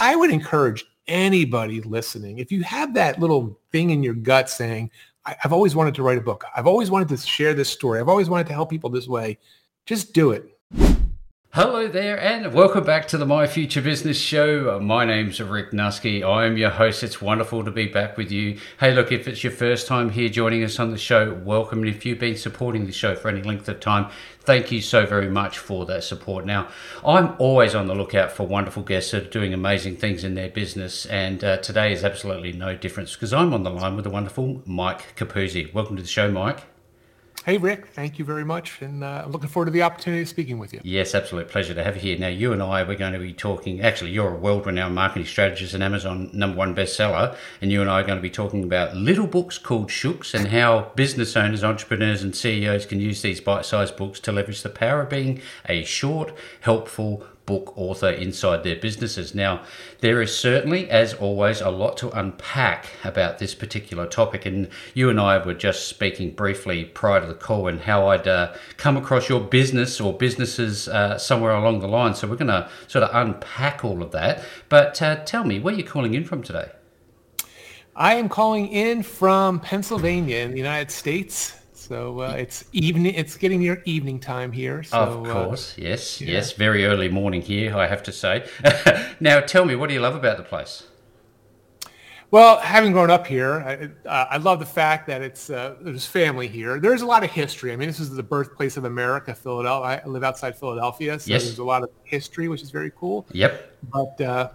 I 0.00 0.14
would 0.14 0.30
encourage 0.30 0.84
anybody 1.08 1.80
listening, 1.80 2.38
if 2.38 2.52
you 2.52 2.62
have 2.62 2.94
that 2.94 3.18
little 3.18 3.58
thing 3.72 3.90
in 3.90 4.02
your 4.02 4.14
gut 4.14 4.48
saying, 4.48 4.90
I've 5.24 5.52
always 5.52 5.74
wanted 5.74 5.94
to 5.96 6.02
write 6.02 6.18
a 6.18 6.22
book. 6.22 6.44
I've 6.56 6.66
always 6.66 6.90
wanted 6.90 7.08
to 7.08 7.16
share 7.16 7.52
this 7.52 7.68
story. 7.68 8.00
I've 8.00 8.08
always 8.08 8.30
wanted 8.30 8.46
to 8.46 8.52
help 8.52 8.70
people 8.70 8.90
this 8.90 9.08
way. 9.08 9.38
Just 9.86 10.14
do 10.14 10.30
it. 10.30 10.56
Hello 11.60 11.88
there, 11.88 12.20
and 12.20 12.54
welcome 12.54 12.84
back 12.84 13.08
to 13.08 13.18
the 13.18 13.26
My 13.26 13.48
Future 13.48 13.82
Business 13.82 14.16
Show. 14.16 14.76
Uh, 14.76 14.78
my 14.78 15.04
name's 15.04 15.40
Rick 15.40 15.72
Nusky. 15.72 16.22
I 16.22 16.46
am 16.46 16.56
your 16.56 16.70
host. 16.70 17.02
It's 17.02 17.20
wonderful 17.20 17.64
to 17.64 17.72
be 17.72 17.88
back 17.88 18.16
with 18.16 18.30
you. 18.30 18.60
Hey, 18.78 18.94
look, 18.94 19.10
if 19.10 19.26
it's 19.26 19.42
your 19.42 19.50
first 19.50 19.88
time 19.88 20.10
here 20.10 20.28
joining 20.28 20.62
us 20.62 20.78
on 20.78 20.92
the 20.92 20.98
show, 20.98 21.34
welcome. 21.34 21.80
And 21.80 21.88
if 21.88 22.06
you've 22.06 22.20
been 22.20 22.36
supporting 22.36 22.86
the 22.86 22.92
show 22.92 23.16
for 23.16 23.28
any 23.28 23.42
length 23.42 23.68
of 23.68 23.80
time, 23.80 24.08
thank 24.42 24.70
you 24.70 24.80
so 24.80 25.04
very 25.04 25.28
much 25.28 25.58
for 25.58 25.84
that 25.86 26.04
support. 26.04 26.46
Now, 26.46 26.68
I'm 27.04 27.34
always 27.40 27.74
on 27.74 27.88
the 27.88 27.94
lookout 27.96 28.30
for 28.30 28.46
wonderful 28.46 28.84
guests 28.84 29.10
that 29.10 29.24
are 29.24 29.30
doing 29.30 29.52
amazing 29.52 29.96
things 29.96 30.22
in 30.22 30.36
their 30.36 30.50
business, 30.50 31.06
and 31.06 31.42
uh, 31.42 31.56
today 31.56 31.92
is 31.92 32.04
absolutely 32.04 32.52
no 32.52 32.76
difference 32.76 33.14
because 33.14 33.32
I'm 33.32 33.52
on 33.52 33.64
the 33.64 33.70
line 33.70 33.96
with 33.96 34.04
the 34.04 34.10
wonderful 34.10 34.62
Mike 34.64 35.16
Capuzzi. 35.16 35.74
Welcome 35.74 35.96
to 35.96 36.02
the 36.02 36.08
show, 36.08 36.30
Mike. 36.30 36.62
Hey, 37.44 37.56
Rick, 37.56 37.86
thank 37.86 38.18
you 38.18 38.24
very 38.24 38.44
much. 38.44 38.82
And 38.82 39.02
uh, 39.02 39.22
I'm 39.24 39.32
looking 39.32 39.48
forward 39.48 39.66
to 39.66 39.70
the 39.70 39.82
opportunity 39.82 40.22
of 40.22 40.28
speaking 40.28 40.58
with 40.58 40.72
you. 40.74 40.80
Yes, 40.82 41.14
absolute 41.14 41.48
pleasure 41.48 41.72
to 41.72 41.82
have 41.82 41.94
you 41.96 42.02
here. 42.02 42.18
Now, 42.18 42.28
you 42.28 42.52
and 42.52 42.62
I, 42.62 42.82
we're 42.82 42.96
going 42.96 43.14
to 43.14 43.18
be 43.18 43.32
talking, 43.32 43.80
actually, 43.80 44.10
you're 44.10 44.34
a 44.34 44.38
world 44.38 44.66
renowned 44.66 44.94
marketing 44.94 45.26
strategist 45.26 45.72
and 45.72 45.82
Amazon 45.82 46.30
number 46.34 46.58
one 46.58 46.74
bestseller. 46.74 47.36
And 47.62 47.72
you 47.72 47.80
and 47.80 47.88
I 47.88 48.00
are 48.00 48.04
going 48.04 48.18
to 48.18 48.22
be 48.22 48.28
talking 48.28 48.64
about 48.64 48.96
little 48.96 49.26
books 49.26 49.56
called 49.56 49.90
Shooks 49.90 50.34
and 50.34 50.48
how 50.48 50.92
business 50.94 51.36
owners, 51.36 51.64
entrepreneurs, 51.64 52.22
and 52.22 52.36
CEOs 52.36 52.86
can 52.86 53.00
use 53.00 53.22
these 53.22 53.40
bite 53.40 53.64
sized 53.64 53.96
books 53.96 54.20
to 54.20 54.32
leverage 54.32 54.62
the 54.62 54.68
power 54.68 55.02
of 55.02 55.08
being 55.08 55.40
a 55.68 55.84
short, 55.84 56.34
helpful, 56.60 57.24
book 57.48 57.72
author 57.76 58.10
inside 58.10 58.62
their 58.62 58.76
businesses. 58.76 59.34
Now, 59.34 59.62
there 60.00 60.20
is 60.20 60.38
certainly, 60.38 60.90
as 60.90 61.14
always, 61.14 61.62
a 61.62 61.70
lot 61.70 61.96
to 61.96 62.10
unpack 62.10 62.88
about 63.02 63.38
this 63.38 63.54
particular 63.54 64.06
topic. 64.06 64.44
And 64.44 64.68
you 64.92 65.08
and 65.08 65.18
I 65.18 65.38
were 65.38 65.54
just 65.54 65.88
speaking 65.88 66.32
briefly 66.32 66.84
prior 66.84 67.22
to 67.22 67.26
the 67.26 67.32
call 67.32 67.66
and 67.66 67.80
how 67.80 68.08
I'd 68.08 68.28
uh, 68.28 68.52
come 68.76 68.98
across 68.98 69.30
your 69.30 69.40
business 69.40 69.98
or 69.98 70.12
businesses 70.12 70.88
uh, 70.88 71.16
somewhere 71.16 71.52
along 71.52 71.80
the 71.80 71.88
line. 71.88 72.14
So 72.14 72.28
we're 72.28 72.36
going 72.36 72.48
to 72.48 72.68
sort 72.86 73.02
of 73.02 73.16
unpack 73.16 73.82
all 73.82 74.02
of 74.02 74.10
that. 74.12 74.44
But 74.68 75.00
uh, 75.00 75.24
tell 75.24 75.44
me, 75.44 75.58
where 75.58 75.74
are 75.74 75.78
you 75.78 75.84
calling 75.84 76.12
in 76.12 76.24
from 76.24 76.42
today? 76.42 76.68
I 77.96 78.16
am 78.16 78.28
calling 78.28 78.68
in 78.68 79.02
from 79.02 79.58
Pennsylvania 79.58 80.40
in 80.40 80.50
the 80.50 80.58
United 80.58 80.90
States. 80.90 81.57
So 81.88 82.20
uh, 82.20 82.34
it's 82.36 82.66
evening. 82.72 83.14
It's 83.14 83.38
getting 83.38 83.60
near 83.60 83.80
evening 83.86 84.20
time 84.20 84.52
here. 84.52 84.82
So, 84.82 84.98
of 84.98 85.26
uh, 85.26 85.32
course, 85.32 85.72
uh, 85.72 85.80
yes, 85.80 86.20
yeah. 86.20 86.32
yes, 86.32 86.52
very 86.52 86.84
early 86.84 87.08
morning 87.08 87.40
here. 87.40 87.74
I 87.74 87.86
have 87.86 88.02
to 88.02 88.12
say. 88.12 88.46
now, 89.20 89.40
tell 89.40 89.64
me, 89.64 89.74
what 89.74 89.88
do 89.88 89.94
you 89.94 90.00
love 90.00 90.14
about 90.14 90.36
the 90.36 90.42
place? 90.42 90.86
Well, 92.30 92.58
having 92.58 92.92
grown 92.92 93.10
up 93.10 93.26
here, 93.26 93.54
I, 94.06 94.06
uh, 94.06 94.26
I 94.32 94.36
love 94.36 94.58
the 94.58 94.66
fact 94.66 95.06
that 95.06 95.22
it's 95.22 95.48
uh, 95.48 95.76
there's 95.80 96.04
family 96.04 96.46
here. 96.46 96.78
There's 96.78 97.00
a 97.00 97.06
lot 97.06 97.24
of 97.24 97.30
history. 97.30 97.72
I 97.72 97.76
mean, 97.76 97.88
this 97.88 98.00
is 98.00 98.14
the 98.14 98.22
birthplace 98.22 98.76
of 98.76 98.84
America, 98.84 99.34
Philadelphia. 99.34 100.02
I 100.04 100.06
live 100.06 100.24
outside 100.24 100.58
Philadelphia, 100.58 101.18
so 101.18 101.30
yes. 101.30 101.44
there's 101.44 101.58
a 101.58 101.64
lot 101.64 101.82
of 101.82 101.88
history, 102.04 102.48
which 102.48 102.60
is 102.60 102.70
very 102.70 102.92
cool. 102.94 103.26
Yep. 103.32 103.78
But 103.90 104.20
uh, 104.20 104.50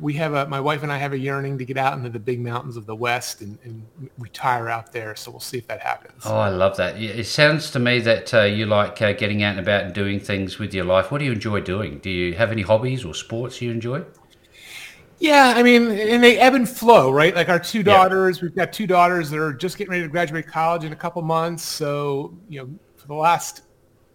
we 0.00 0.14
have 0.14 0.34
a 0.34 0.46
my 0.46 0.60
wife 0.60 0.82
and 0.82 0.92
I 0.92 0.98
have 0.98 1.12
a 1.12 1.18
yearning 1.18 1.58
to 1.58 1.64
get 1.64 1.76
out 1.76 1.96
into 1.96 2.08
the 2.08 2.18
big 2.18 2.40
mountains 2.40 2.76
of 2.76 2.86
the 2.86 2.94
West 2.94 3.40
and, 3.40 3.58
and 3.64 3.84
retire 4.18 4.68
out 4.68 4.92
there. 4.92 5.16
So 5.16 5.30
we'll 5.30 5.40
see 5.40 5.58
if 5.58 5.66
that 5.68 5.80
happens. 5.80 6.22
Oh, 6.24 6.36
I 6.36 6.48
love 6.48 6.76
that. 6.76 7.00
It 7.00 7.26
sounds 7.26 7.70
to 7.72 7.78
me 7.78 8.00
that 8.00 8.32
uh, 8.32 8.42
you 8.42 8.66
like 8.66 9.00
uh, 9.02 9.12
getting 9.12 9.42
out 9.42 9.52
and 9.52 9.60
about 9.60 9.84
and 9.84 9.94
doing 9.94 10.20
things 10.20 10.58
with 10.58 10.72
your 10.72 10.84
life. 10.84 11.10
What 11.10 11.18
do 11.18 11.24
you 11.24 11.32
enjoy 11.32 11.60
doing? 11.60 11.98
Do 11.98 12.10
you 12.10 12.34
have 12.34 12.52
any 12.52 12.62
hobbies 12.62 13.04
or 13.04 13.14
sports 13.14 13.60
you 13.60 13.70
enjoy? 13.70 14.04
Yeah, 15.20 15.54
I 15.56 15.64
mean, 15.64 15.90
and 15.90 16.22
they 16.22 16.38
ebb 16.38 16.54
and 16.54 16.68
flow, 16.68 17.10
right? 17.10 17.34
Like 17.34 17.48
our 17.48 17.58
two 17.58 17.82
daughters, 17.82 18.38
yeah. 18.38 18.44
we've 18.44 18.54
got 18.54 18.72
two 18.72 18.86
daughters 18.86 19.30
that 19.30 19.40
are 19.40 19.52
just 19.52 19.76
getting 19.76 19.90
ready 19.90 20.02
to 20.04 20.08
graduate 20.08 20.46
college 20.46 20.84
in 20.84 20.92
a 20.92 20.96
couple 20.96 21.20
months. 21.22 21.64
So, 21.64 22.38
you 22.48 22.60
know, 22.60 22.70
for 22.96 23.08
the 23.08 23.14
last 23.14 23.62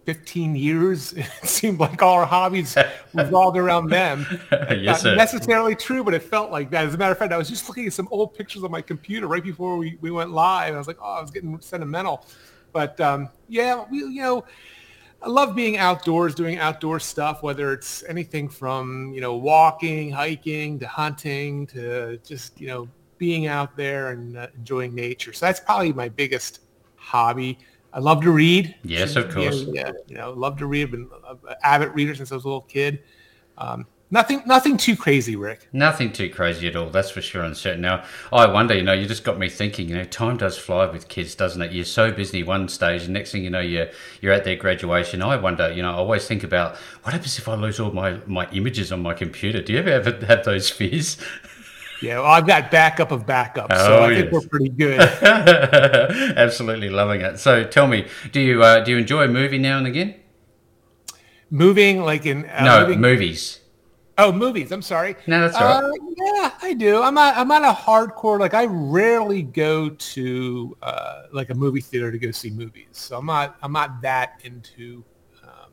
15 0.04 0.54
years, 0.54 1.12
it 1.16 1.26
seemed 1.42 1.80
like 1.80 2.02
all 2.02 2.14
our 2.14 2.26
hobbies 2.26 2.76
revolved 3.14 3.56
around 3.56 3.88
them. 3.88 4.26
yes, 4.52 5.04
Not 5.04 5.16
necessarily 5.16 5.74
true, 5.74 6.04
but 6.04 6.14
it 6.14 6.22
felt 6.22 6.50
like 6.50 6.70
that. 6.70 6.86
As 6.86 6.94
a 6.94 6.98
matter 6.98 7.12
of 7.12 7.18
fact, 7.18 7.32
I 7.32 7.38
was 7.38 7.48
just 7.48 7.68
looking 7.68 7.86
at 7.86 7.92
some 7.92 8.08
old 8.10 8.34
pictures 8.34 8.64
on 8.64 8.70
my 8.70 8.82
computer 8.82 9.26
right 9.26 9.42
before 9.42 9.76
we, 9.76 9.98
we 10.00 10.10
went 10.10 10.30
live. 10.30 10.74
I 10.74 10.78
was 10.78 10.86
like, 10.86 10.98
oh, 11.00 11.14
I 11.14 11.20
was 11.20 11.30
getting 11.30 11.60
sentimental. 11.60 12.26
But 12.72 13.00
um, 13.00 13.28
yeah, 13.48 13.84
we, 13.90 13.98
you 13.98 14.22
know, 14.22 14.44
I 15.22 15.28
love 15.28 15.56
being 15.56 15.78
outdoors, 15.78 16.34
doing 16.34 16.58
outdoor 16.58 17.00
stuff, 17.00 17.42
whether 17.42 17.72
it's 17.72 18.04
anything 18.04 18.48
from, 18.48 19.12
you 19.14 19.22
know, 19.22 19.36
walking, 19.36 20.10
hiking 20.10 20.78
to 20.80 20.86
hunting 20.86 21.66
to 21.68 22.18
just, 22.18 22.60
you 22.60 22.66
know, 22.66 22.88
being 23.16 23.46
out 23.46 23.74
there 23.76 24.10
and 24.10 24.36
uh, 24.36 24.48
enjoying 24.56 24.94
nature. 24.94 25.32
So 25.32 25.46
that's 25.46 25.60
probably 25.60 25.94
my 25.94 26.10
biggest 26.10 26.60
hobby. 26.96 27.58
I 27.94 28.00
love 28.00 28.22
to 28.22 28.32
read. 28.32 28.74
Yes, 28.82 29.14
of 29.14 29.32
course. 29.32 29.62
Yeah, 29.68 29.92
you 30.08 30.16
know, 30.16 30.32
love 30.32 30.58
to 30.58 30.66
read. 30.66 30.86
I've 30.86 30.90
been 30.90 31.08
an 31.48 31.54
avid 31.62 31.94
reader 31.94 32.12
since 32.16 32.32
I 32.32 32.34
was 32.34 32.44
a 32.44 32.48
little 32.48 32.62
kid. 32.62 33.04
Um, 33.56 33.86
nothing, 34.10 34.42
nothing 34.46 34.76
too 34.76 34.96
crazy, 34.96 35.36
Rick. 35.36 35.68
Nothing 35.72 36.12
too 36.12 36.28
crazy 36.28 36.66
at 36.66 36.74
all. 36.74 36.90
That's 36.90 37.10
for 37.10 37.22
sure 37.22 37.44
and 37.44 37.56
certain. 37.56 37.82
Now, 37.82 38.04
I 38.32 38.50
wonder. 38.50 38.74
You 38.74 38.82
know, 38.82 38.92
you 38.92 39.06
just 39.06 39.22
got 39.22 39.38
me 39.38 39.48
thinking. 39.48 39.88
You 39.88 39.94
know, 39.94 40.04
time 40.04 40.36
does 40.36 40.58
fly 40.58 40.86
with 40.86 41.06
kids, 41.06 41.36
doesn't 41.36 41.62
it? 41.62 41.70
You're 41.70 41.84
so 41.84 42.10
busy 42.10 42.42
one 42.42 42.68
stage, 42.68 43.04
and 43.04 43.12
next 43.12 43.30
thing 43.30 43.44
you 43.44 43.50
know, 43.50 43.60
you're 43.60 43.90
you're 44.20 44.32
at 44.32 44.42
their 44.42 44.56
graduation. 44.56 45.22
I 45.22 45.36
wonder. 45.36 45.72
You 45.72 45.82
know, 45.82 45.92
I 45.92 45.94
always 45.94 46.26
think 46.26 46.42
about 46.42 46.76
what 47.04 47.12
happens 47.12 47.38
if 47.38 47.46
I 47.46 47.54
lose 47.54 47.78
all 47.78 47.92
my 47.92 48.18
my 48.26 48.50
images 48.50 48.90
on 48.90 49.02
my 49.02 49.14
computer. 49.14 49.62
Do 49.62 49.72
you 49.72 49.78
ever 49.78 49.90
ever 49.90 50.26
have 50.26 50.44
those 50.44 50.68
fears? 50.68 51.16
Yeah, 52.04 52.20
well, 52.20 52.26
I've 52.26 52.46
got 52.46 52.70
backup 52.70 53.12
of 53.12 53.26
backup, 53.26 53.72
so 53.72 54.00
oh, 54.00 54.04
I 54.04 54.14
think 54.14 54.30
we're 54.30 54.46
pretty 54.46 54.68
good. 54.68 55.00
Absolutely 56.36 56.90
loving 56.90 57.22
it. 57.22 57.38
So, 57.38 57.64
tell 57.64 57.86
me, 57.86 58.06
do 58.30 58.40
you 58.40 58.62
uh, 58.62 58.80
do 58.80 58.90
you 58.90 58.98
enjoy 58.98 59.24
a 59.24 59.28
movie 59.28 59.58
now 59.58 59.78
and 59.78 59.86
again? 59.86 60.14
Moving, 61.48 62.02
like 62.02 62.26
in 62.26 62.44
uh, 62.46 62.64
no 62.64 62.80
moving? 62.80 63.00
movies. 63.00 63.60
Oh, 64.18 64.32
movies. 64.32 64.70
I'm 64.70 64.82
sorry. 64.82 65.16
No, 65.26 65.40
that's 65.40 65.56
all 65.56 65.82
right. 65.82 65.98
Uh, 65.98 66.14
yeah, 66.16 66.50
I 66.62 66.74
do. 66.74 67.02
I'm 67.02 67.14
not. 67.14 67.36
I'm 67.38 67.48
not 67.48 67.64
a 67.64 67.72
hardcore. 67.72 68.38
Like 68.38 68.52
I 68.52 68.66
rarely 68.66 69.42
go 69.42 69.88
to 69.88 70.76
uh, 70.82 71.22
like 71.32 71.48
a 71.50 71.54
movie 71.54 71.80
theater 71.80 72.12
to 72.12 72.18
go 72.18 72.30
see 72.30 72.50
movies. 72.50 72.86
So 72.92 73.18
I'm 73.18 73.26
not. 73.26 73.56
I'm 73.62 73.72
not 73.72 74.02
that 74.02 74.40
into 74.44 75.02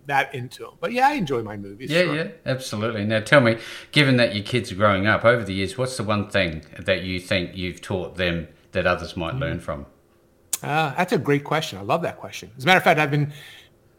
that 0.07 0.33
into 0.33 0.63
them. 0.63 0.73
But 0.79 0.91
yeah, 0.91 1.07
I 1.07 1.13
enjoy 1.13 1.43
my 1.43 1.57
movies. 1.57 1.89
Yeah, 1.89 2.03
sure. 2.03 2.15
yeah, 2.15 2.27
absolutely. 2.45 3.05
Now 3.05 3.19
tell 3.19 3.41
me, 3.41 3.57
given 3.91 4.17
that 4.17 4.35
your 4.35 4.43
kids 4.43 4.71
are 4.71 4.75
growing 4.75 5.07
up 5.07 5.25
over 5.25 5.43
the 5.43 5.53
years, 5.53 5.77
what's 5.77 5.97
the 5.97 6.03
one 6.03 6.29
thing 6.29 6.63
that 6.79 7.03
you 7.03 7.19
think 7.19 7.55
you've 7.55 7.81
taught 7.81 8.15
them 8.15 8.47
that 8.71 8.87
others 8.87 9.15
might 9.15 9.31
mm-hmm. 9.31 9.39
learn 9.39 9.59
from? 9.59 9.85
Uh, 10.63 10.93
that's 10.95 11.13
a 11.13 11.17
great 11.17 11.43
question. 11.43 11.79
I 11.79 11.81
love 11.81 12.01
that 12.03 12.17
question. 12.17 12.51
As 12.57 12.63
a 12.63 12.67
matter 12.67 12.77
of 12.77 12.83
fact, 12.83 12.99
I've 12.99 13.11
been 13.11 13.33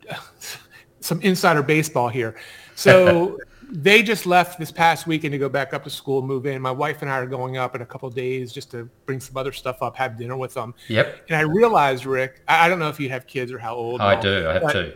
some 1.00 1.20
insider 1.22 1.62
baseball 1.62 2.08
here. 2.08 2.36
So 2.74 3.38
they 3.72 4.02
just 4.02 4.26
left 4.26 4.58
this 4.58 4.70
past 4.70 5.06
weekend 5.06 5.32
to 5.32 5.38
go 5.38 5.48
back 5.48 5.72
up 5.72 5.82
to 5.84 5.90
school, 5.90 6.22
move 6.22 6.46
in. 6.46 6.60
My 6.60 6.70
wife 6.70 7.02
and 7.02 7.10
I 7.10 7.19
are 7.19 7.26
going 7.26 7.56
up 7.56 7.74
in 7.74 7.82
a 7.82 7.86
couple 7.86 8.08
days 8.10 8.52
just 8.52 8.70
to 8.72 8.88
bring 9.06 9.19
some 9.19 9.36
other 9.36 9.52
stuff 9.52 9.82
up, 9.82 9.96
have 9.96 10.19
dinner 10.19 10.36
with 10.36 10.54
them. 10.54 10.74
Yep. 10.88 11.24
And 11.28 11.36
I 11.36 11.40
realized, 11.40 12.06
Rick, 12.06 12.42
I 12.46 12.69
don't 12.69 12.78
know 12.78 12.88
if 12.88 13.00
you 13.00 13.08
have 13.08 13.26
kids 13.26 13.50
or 13.50 13.58
how 13.58 13.74
old. 13.74 14.00
I 14.00 14.20
do. 14.20 14.46
I 14.48 14.52
have 14.54 14.72
two. 14.72 14.92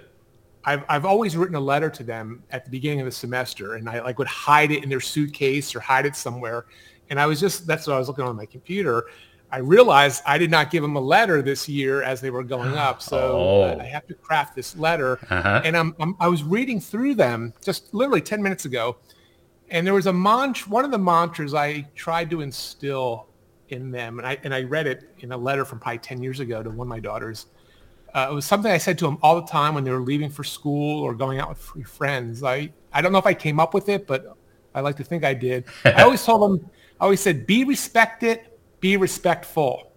I've, 0.66 0.84
I've 0.88 1.04
always 1.04 1.36
written 1.36 1.54
a 1.54 1.60
letter 1.60 1.88
to 1.88 2.02
them 2.02 2.42
at 2.50 2.64
the 2.64 2.70
beginning 2.72 3.00
of 3.00 3.06
the 3.06 3.12
semester 3.12 3.74
and 3.74 3.88
I 3.88 4.00
like 4.02 4.18
would 4.18 4.26
hide 4.26 4.72
it 4.72 4.82
in 4.82 4.90
their 4.90 5.00
suitcase 5.00 5.74
or 5.74 5.80
hide 5.80 6.06
it 6.06 6.16
somewhere. 6.16 6.66
And 7.08 7.20
I 7.20 7.26
was 7.26 7.38
just, 7.38 7.68
that's 7.68 7.86
what 7.86 7.94
I 7.94 7.98
was 8.00 8.08
looking 8.08 8.24
on 8.24 8.34
my 8.34 8.46
computer. 8.46 9.06
I 9.52 9.58
realized 9.58 10.24
I 10.26 10.38
did 10.38 10.50
not 10.50 10.72
give 10.72 10.82
them 10.82 10.96
a 10.96 11.00
letter 11.00 11.40
this 11.40 11.68
year 11.68 12.02
as 12.02 12.20
they 12.20 12.30
were 12.30 12.42
going 12.42 12.74
up. 12.76 13.00
So 13.00 13.16
oh. 13.16 13.78
I 13.80 13.84
have 13.84 14.08
to 14.08 14.14
craft 14.14 14.56
this 14.56 14.76
letter. 14.76 15.20
Uh-huh. 15.30 15.62
And 15.64 15.76
I'm, 15.76 15.94
I'm, 16.00 16.16
i 16.18 16.26
was 16.26 16.42
reading 16.42 16.80
through 16.80 17.14
them 17.14 17.54
just 17.62 17.94
literally 17.94 18.20
10 18.20 18.42
minutes 18.42 18.64
ago. 18.64 18.96
And 19.70 19.86
there 19.86 19.94
was 19.94 20.06
a 20.06 20.12
mantra, 20.12 20.68
one 20.68 20.84
of 20.84 20.90
the 20.90 20.98
mantras 20.98 21.54
I 21.54 21.82
tried 21.94 22.28
to 22.30 22.40
instill 22.40 23.28
in 23.68 23.92
them. 23.92 24.18
And 24.18 24.26
I, 24.26 24.38
and 24.42 24.52
I 24.52 24.64
read 24.64 24.88
it 24.88 25.10
in 25.20 25.30
a 25.30 25.36
letter 25.36 25.64
from 25.64 25.78
probably 25.78 25.98
10 25.98 26.24
years 26.24 26.40
ago 26.40 26.64
to 26.64 26.70
one 26.70 26.86
of 26.86 26.88
my 26.88 27.00
daughters. 27.00 27.46
Uh, 28.16 28.28
it 28.30 28.34
was 28.34 28.46
something 28.46 28.72
I 28.72 28.78
said 28.78 28.96
to 29.00 29.04
them 29.04 29.18
all 29.20 29.38
the 29.38 29.46
time 29.46 29.74
when 29.74 29.84
they 29.84 29.90
were 29.90 30.00
leaving 30.00 30.30
for 30.30 30.42
school 30.42 31.02
or 31.02 31.12
going 31.14 31.38
out 31.38 31.50
with 31.50 31.58
free 31.58 31.82
friends. 31.82 32.42
I, 32.42 32.72
I 32.90 33.02
don't 33.02 33.12
know 33.12 33.18
if 33.18 33.26
I 33.26 33.34
came 33.34 33.60
up 33.60 33.74
with 33.74 33.90
it, 33.90 34.06
but 34.06 34.34
I 34.74 34.80
like 34.80 34.96
to 34.96 35.04
think 35.04 35.22
I 35.22 35.34
did. 35.34 35.64
I 35.84 36.02
always 36.02 36.24
told 36.24 36.40
them, 36.40 36.70
I 36.98 37.04
always 37.04 37.20
said, 37.20 37.46
be 37.46 37.64
respected, 37.64 38.40
be 38.80 38.96
respectful. 38.96 39.92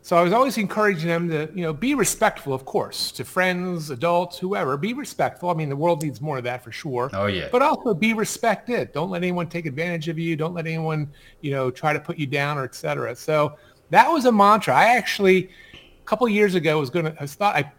So 0.00 0.16
I 0.16 0.22
was 0.22 0.32
always 0.32 0.56
encouraging 0.56 1.08
them 1.08 1.28
to, 1.28 1.50
you 1.54 1.60
know, 1.60 1.74
be 1.74 1.94
respectful, 1.94 2.54
of 2.54 2.64
course, 2.64 3.12
to 3.12 3.26
friends, 3.26 3.90
adults, 3.90 4.38
whoever. 4.38 4.78
Be 4.78 4.94
respectful. 4.94 5.50
I 5.50 5.54
mean, 5.54 5.68
the 5.68 5.76
world 5.76 6.02
needs 6.02 6.22
more 6.22 6.38
of 6.38 6.44
that 6.44 6.64
for 6.64 6.72
sure. 6.72 7.10
Oh 7.12 7.26
yeah. 7.26 7.48
But 7.52 7.60
also 7.60 7.92
be 7.92 8.14
respected. 8.14 8.92
Don't 8.94 9.10
let 9.10 9.22
anyone 9.22 9.50
take 9.50 9.66
advantage 9.66 10.08
of 10.08 10.18
you. 10.18 10.34
Don't 10.34 10.54
let 10.54 10.66
anyone, 10.66 11.12
you 11.42 11.50
know, 11.50 11.70
try 11.70 11.92
to 11.92 12.00
put 12.00 12.16
you 12.16 12.26
down 12.26 12.56
or 12.56 12.64
etc. 12.64 13.14
So 13.14 13.58
that 13.90 14.10
was 14.10 14.24
a 14.24 14.32
mantra. 14.32 14.74
I 14.74 14.96
actually 14.96 15.50
couple 16.10 16.28
years 16.28 16.56
ago, 16.56 16.72
I 16.72 16.80
was 16.80 16.90
going 16.90 17.04
to, 17.04 17.22
I 17.22 17.26
thought 17.26 17.54
I 17.54 17.72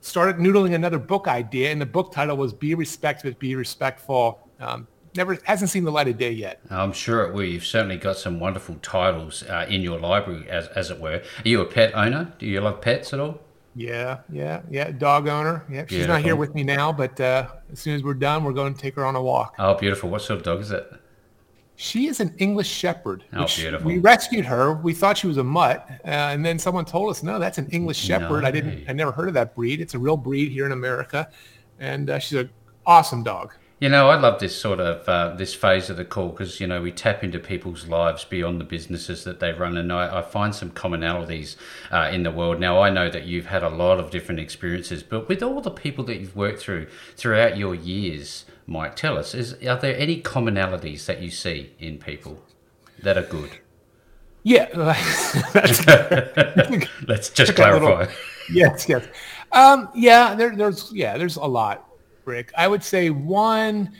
started 0.00 0.38
noodling 0.38 0.74
another 0.74 0.98
book 0.98 1.28
idea, 1.28 1.70
and 1.70 1.80
the 1.80 1.86
book 1.86 2.10
title 2.10 2.36
was 2.36 2.52
"Be 2.52 2.74
Respected, 2.74 3.38
Be 3.38 3.54
Respectful." 3.54 4.40
Um, 4.58 4.88
never 5.14 5.38
hasn't 5.44 5.70
seen 5.70 5.84
the 5.84 5.92
light 5.92 6.08
of 6.08 6.18
day 6.18 6.32
yet. 6.32 6.60
I'm 6.68 6.92
sure 6.92 7.22
it 7.24 7.32
will. 7.32 7.44
You've 7.44 7.64
certainly 7.64 7.96
got 7.96 8.16
some 8.16 8.40
wonderful 8.40 8.74
titles 8.82 9.44
uh, 9.44 9.66
in 9.68 9.82
your 9.82 10.00
library, 10.00 10.50
as 10.50 10.66
as 10.68 10.90
it 10.90 10.98
were. 11.00 11.22
Are 11.44 11.48
you 11.48 11.60
a 11.60 11.64
pet 11.64 11.94
owner? 11.94 12.32
Do 12.40 12.46
you 12.46 12.60
love 12.60 12.80
pets 12.80 13.12
at 13.12 13.20
all? 13.20 13.38
Yeah, 13.76 14.18
yeah, 14.32 14.62
yeah. 14.68 14.90
Dog 14.90 15.28
owner. 15.28 15.64
Yeah, 15.70 15.82
she's 15.82 15.98
beautiful. 15.98 16.14
not 16.14 16.22
here 16.24 16.34
with 16.34 16.56
me 16.56 16.64
now, 16.64 16.92
but 16.92 17.20
uh, 17.20 17.46
as 17.70 17.78
soon 17.78 17.94
as 17.94 18.02
we're 18.02 18.14
done, 18.14 18.42
we're 18.42 18.52
going 18.52 18.74
to 18.74 18.80
take 18.80 18.96
her 18.96 19.04
on 19.04 19.14
a 19.14 19.22
walk. 19.22 19.54
Oh, 19.60 19.74
beautiful! 19.74 20.10
What 20.10 20.22
sort 20.22 20.38
of 20.38 20.44
dog 20.44 20.60
is 20.60 20.72
it? 20.72 20.92
She 21.76 22.06
is 22.06 22.20
an 22.20 22.34
English 22.38 22.68
Shepherd. 22.68 23.24
Oh, 23.34 23.46
beautiful! 23.46 23.86
We 23.86 23.98
rescued 23.98 24.46
her. 24.46 24.72
We 24.72 24.94
thought 24.94 25.18
she 25.18 25.26
was 25.26 25.36
a 25.36 25.44
mutt, 25.44 25.86
uh, 26.04 26.08
and 26.08 26.44
then 26.44 26.58
someone 26.58 26.86
told 26.86 27.10
us, 27.10 27.22
no, 27.22 27.38
that's 27.38 27.58
an 27.58 27.68
English 27.68 27.98
Shepherd. 27.98 28.42
No, 28.42 28.48
I 28.48 28.50
didn't. 28.50 28.88
I 28.88 28.92
never 28.92 29.12
heard 29.12 29.28
of 29.28 29.34
that 29.34 29.54
breed. 29.54 29.80
It's 29.80 29.94
a 29.94 29.98
real 29.98 30.16
breed 30.16 30.50
here 30.52 30.64
in 30.64 30.72
America, 30.72 31.28
and 31.78 32.08
uh, 32.08 32.18
she's 32.18 32.38
an 32.38 32.50
awesome 32.86 33.22
dog. 33.22 33.52
You 33.78 33.90
know, 33.90 34.08
I 34.08 34.18
love 34.18 34.40
this 34.40 34.58
sort 34.58 34.80
of 34.80 35.06
uh, 35.06 35.36
this 35.36 35.54
phase 35.54 35.90
of 35.90 35.98
the 35.98 36.04
call 36.06 36.30
because 36.30 36.60
you 36.60 36.66
know 36.66 36.80
we 36.80 36.90
tap 36.90 37.22
into 37.22 37.38
people's 37.38 37.86
lives 37.86 38.24
beyond 38.24 38.58
the 38.58 38.64
businesses 38.64 39.24
that 39.24 39.38
they 39.38 39.52
run, 39.52 39.76
and 39.76 39.92
I, 39.92 40.20
I 40.20 40.22
find 40.22 40.54
some 40.54 40.70
commonalities 40.70 41.56
uh, 41.90 42.08
in 42.10 42.22
the 42.22 42.30
world. 42.30 42.58
Now, 42.58 42.80
I 42.80 42.88
know 42.88 43.10
that 43.10 43.26
you've 43.26 43.46
had 43.46 43.62
a 43.62 43.68
lot 43.68 44.00
of 44.00 44.10
different 44.10 44.40
experiences, 44.40 45.02
but 45.02 45.28
with 45.28 45.42
all 45.42 45.60
the 45.60 45.70
people 45.70 46.04
that 46.04 46.18
you've 46.18 46.34
worked 46.34 46.60
through 46.62 46.86
throughout 47.16 47.58
your 47.58 47.74
years, 47.74 48.46
Mike, 48.66 48.96
tell 48.96 49.16
us: 49.16 49.34
is 49.34 49.54
are 49.64 49.78
there 49.78 49.96
any 49.96 50.20
commonalities 50.20 51.06
that 51.06 51.22
you 51.22 51.30
see 51.30 51.72
in 51.78 51.98
people 51.98 52.42
that 53.02 53.16
are 53.16 53.22
good? 53.22 53.50
Yeah, 54.42 54.68
let's 57.06 57.30
just 57.30 57.54
clarify. 57.54 58.00
Little, 58.00 58.14
yes, 58.52 58.88
yes, 58.88 59.06
um, 59.52 59.88
yeah. 59.94 60.34
There, 60.34 60.54
there's 60.54 60.92
yeah, 60.92 61.16
there's 61.18 61.36
a 61.36 61.44
lot. 61.44 61.88
Rick. 62.24 62.52
I 62.56 62.68
would 62.68 62.82
say 62.82 63.10
one, 63.10 63.92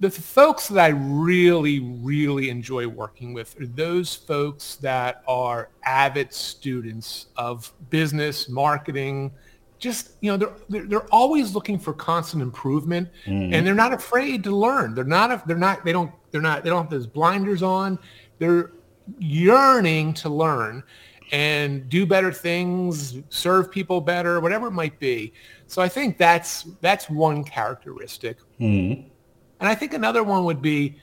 the 0.00 0.10
folks 0.10 0.68
that 0.68 0.78
I 0.78 0.88
really, 0.88 1.80
really 1.80 2.50
enjoy 2.50 2.86
working 2.86 3.32
with 3.32 3.58
are 3.60 3.66
those 3.66 4.14
folks 4.14 4.76
that 4.76 5.22
are 5.28 5.70
avid 5.84 6.32
students 6.32 7.26
of 7.36 7.72
business, 7.90 8.48
marketing, 8.48 9.32
just 9.80 10.12
you 10.20 10.30
know 10.30 10.36
they're 10.36 10.54
they're, 10.68 10.84
they're 10.84 11.06
always 11.14 11.54
looking 11.54 11.78
for 11.78 11.92
constant 11.92 12.42
improvement 12.42 13.08
mm-hmm. 13.26 13.52
and 13.52 13.66
they're 13.66 13.74
not 13.74 13.92
afraid 13.92 14.44
to 14.44 14.54
learn 14.54 14.94
they're 14.94 15.04
not 15.04 15.46
they're 15.48 15.56
not 15.56 15.84
they 15.84 15.92
don't 15.92 16.12
they're 16.30 16.40
not 16.40 16.62
they 16.62 16.70
don't 16.70 16.82
have 16.82 16.90
those 16.90 17.06
blinders 17.06 17.62
on 17.62 17.98
they're 18.38 18.72
yearning 19.18 20.14
to 20.14 20.28
learn 20.28 20.82
and 21.32 21.88
do 21.88 22.06
better 22.06 22.32
things 22.32 23.18
serve 23.30 23.70
people 23.70 24.00
better 24.00 24.38
whatever 24.40 24.68
it 24.68 24.72
might 24.72 25.00
be 25.00 25.32
so 25.70 25.80
I 25.80 25.88
think 25.88 26.18
that's 26.18 26.64
that's 26.80 27.08
one 27.08 27.44
characteristic. 27.44 28.38
Mm-hmm. 28.58 29.08
And 29.60 29.68
I 29.68 29.76
think 29.76 29.94
another 29.94 30.24
one 30.24 30.44
would 30.44 30.60
be, 30.60 30.96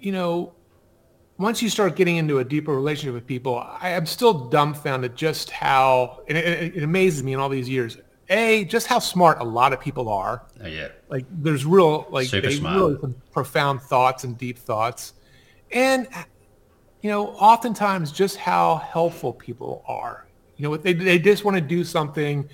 you 0.00 0.10
know, 0.10 0.54
once 1.38 1.62
you 1.62 1.70
start 1.70 1.94
getting 1.94 2.16
into 2.16 2.40
a 2.40 2.44
deeper 2.44 2.74
relationship 2.74 3.14
with 3.14 3.26
people, 3.26 3.56
I 3.58 3.90
am 3.90 4.06
still 4.06 4.48
dumbfounded 4.48 5.14
just 5.14 5.50
how 5.50 6.20
and 6.28 6.36
it, 6.36 6.76
it, 6.76 6.82
amazes 6.82 7.22
me 7.22 7.32
in 7.32 7.40
all 7.40 7.48
these 7.48 7.68
years. 7.68 7.96
A, 8.28 8.64
just 8.64 8.88
how 8.88 8.98
smart 8.98 9.40
a 9.40 9.44
lot 9.44 9.72
of 9.72 9.80
people 9.80 10.08
are. 10.08 10.44
Oh, 10.62 10.66
yeah. 10.66 10.88
Like 11.08 11.24
there's 11.30 11.64
real 11.64 12.06
like 12.10 12.28
Super 12.28 12.50
they 12.50 12.58
really 12.58 13.14
profound 13.30 13.80
thoughts 13.80 14.24
and 14.24 14.36
deep 14.36 14.58
thoughts. 14.58 15.14
And 15.70 16.08
you 17.02 17.10
know, 17.10 17.28
oftentimes 17.28 18.10
just 18.10 18.36
how 18.36 18.76
helpful 18.76 19.32
people 19.32 19.84
are. 19.86 20.26
You 20.56 20.68
know, 20.68 20.76
they 20.76 20.92
they 20.92 21.18
just 21.20 21.44
want 21.44 21.56
to 21.56 21.60
do 21.60 21.84
something 21.84 22.48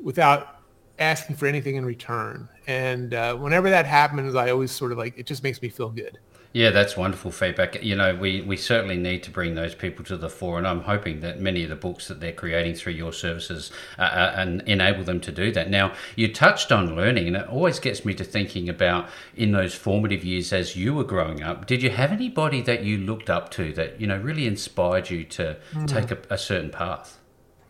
without 0.00 0.60
asking 1.00 1.34
for 1.34 1.46
anything 1.46 1.76
in 1.76 1.84
return. 1.84 2.48
And 2.68 3.12
uh, 3.12 3.34
whenever 3.34 3.68
that 3.70 3.86
happens, 3.86 4.36
I 4.36 4.50
always 4.50 4.70
sort 4.70 4.92
of 4.92 4.98
like 4.98 5.18
it 5.18 5.26
just 5.26 5.42
makes 5.42 5.60
me 5.60 5.68
feel 5.68 5.90
good. 5.90 6.18
Yeah, 6.52 6.70
that's 6.70 6.96
wonderful 6.96 7.30
feedback. 7.30 7.80
You 7.80 7.94
know, 7.94 8.16
we, 8.16 8.40
we 8.40 8.56
certainly 8.56 8.96
need 8.96 9.22
to 9.22 9.30
bring 9.30 9.54
those 9.54 9.76
people 9.76 10.04
to 10.06 10.16
the 10.16 10.28
fore, 10.28 10.58
and 10.58 10.66
I'm 10.66 10.80
hoping 10.80 11.20
that 11.20 11.40
many 11.40 11.62
of 11.62 11.70
the 11.70 11.76
books 11.76 12.08
that 12.08 12.18
they're 12.18 12.32
creating 12.32 12.74
through 12.74 12.94
your 12.94 13.12
services 13.12 13.70
uh, 14.00 14.02
uh, 14.02 14.34
and 14.36 14.60
enable 14.62 15.04
them 15.04 15.20
to 15.20 15.30
do 15.30 15.52
that. 15.52 15.70
Now, 15.70 15.92
you 16.16 16.32
touched 16.32 16.72
on 16.72 16.96
learning, 16.96 17.28
and 17.28 17.36
it 17.36 17.46
always 17.48 17.78
gets 17.78 18.04
me 18.04 18.14
to 18.14 18.24
thinking 18.24 18.68
about 18.68 19.08
in 19.36 19.52
those 19.52 19.74
formative 19.74 20.24
years 20.24 20.52
as 20.52 20.74
you 20.74 20.92
were 20.92 21.04
growing 21.04 21.40
up. 21.40 21.66
Did 21.66 21.84
you 21.84 21.90
have 21.90 22.10
anybody 22.10 22.62
that 22.62 22.82
you 22.82 22.98
looked 22.98 23.30
up 23.30 23.52
to 23.52 23.72
that 23.74 24.00
you 24.00 24.08
know 24.08 24.18
really 24.18 24.48
inspired 24.48 25.08
you 25.08 25.22
to 25.24 25.56
mm. 25.72 25.86
take 25.86 26.10
a, 26.10 26.18
a 26.30 26.38
certain 26.38 26.70
path? 26.70 27.20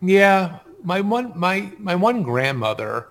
Yeah, 0.00 0.60
my 0.82 1.02
one 1.02 1.38
my 1.38 1.70
my 1.78 1.96
one 1.96 2.22
grandmother, 2.22 3.08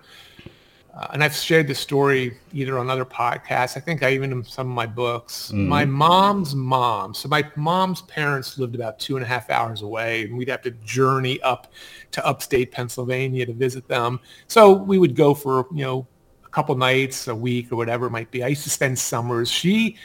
uh, 0.92 1.08
and 1.12 1.22
I've 1.22 1.34
shared 1.34 1.68
this 1.68 1.78
story 1.78 2.36
either 2.52 2.78
on 2.78 2.90
other 2.90 3.04
podcasts. 3.04 3.76
I 3.76 3.80
think 3.80 4.02
I 4.02 4.12
even 4.12 4.32
in 4.32 4.44
some 4.44 4.68
of 4.68 4.74
my 4.74 4.86
books. 4.86 5.52
Mm. 5.52 5.66
My 5.66 5.84
mom's 5.84 6.54
mom. 6.54 7.14
So 7.14 7.28
my 7.28 7.48
mom's 7.54 8.02
parents 8.02 8.58
lived 8.58 8.74
about 8.74 8.98
two 8.98 9.16
and 9.16 9.24
a 9.24 9.28
half 9.28 9.50
hours 9.50 9.82
away, 9.82 10.24
and 10.24 10.36
we'd 10.36 10.48
have 10.48 10.62
to 10.62 10.72
journey 10.72 11.40
up 11.42 11.72
to 12.10 12.26
upstate 12.26 12.72
Pennsylvania 12.72 13.46
to 13.46 13.52
visit 13.52 13.86
them. 13.86 14.18
So 14.48 14.72
we 14.72 14.98
would 14.98 15.14
go 15.14 15.32
for 15.32 15.66
you 15.72 15.84
know 15.84 16.06
a 16.44 16.48
couple 16.48 16.74
nights, 16.74 17.28
a 17.28 17.34
week, 17.34 17.70
or 17.70 17.76
whatever 17.76 18.06
it 18.06 18.10
might 18.10 18.30
be. 18.32 18.42
I 18.42 18.48
used 18.48 18.64
to 18.64 18.70
spend 18.70 18.98
summers. 18.98 19.48
She 19.48 19.96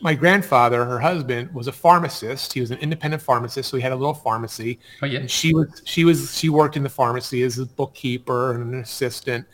my 0.00 0.14
grandfather, 0.14 0.84
her 0.84 0.98
husband, 0.98 1.52
was 1.52 1.66
a 1.66 1.72
pharmacist. 1.72 2.52
He 2.52 2.60
was 2.60 2.70
an 2.70 2.78
independent 2.78 3.22
pharmacist, 3.22 3.68
so 3.68 3.76
he 3.76 3.82
had 3.82 3.92
a 3.92 3.96
little 3.96 4.14
pharmacy. 4.14 4.80
Oh 5.02 5.06
yeah. 5.06 5.20
And 5.20 5.30
she 5.30 5.52
was 5.52 5.82
she 5.84 6.04
was 6.04 6.36
she 6.36 6.48
worked 6.48 6.76
in 6.76 6.82
the 6.82 6.88
pharmacy 6.88 7.42
as 7.42 7.58
a 7.58 7.66
bookkeeper 7.66 8.54
and 8.54 8.72
an 8.72 8.80
assistant. 8.80 9.46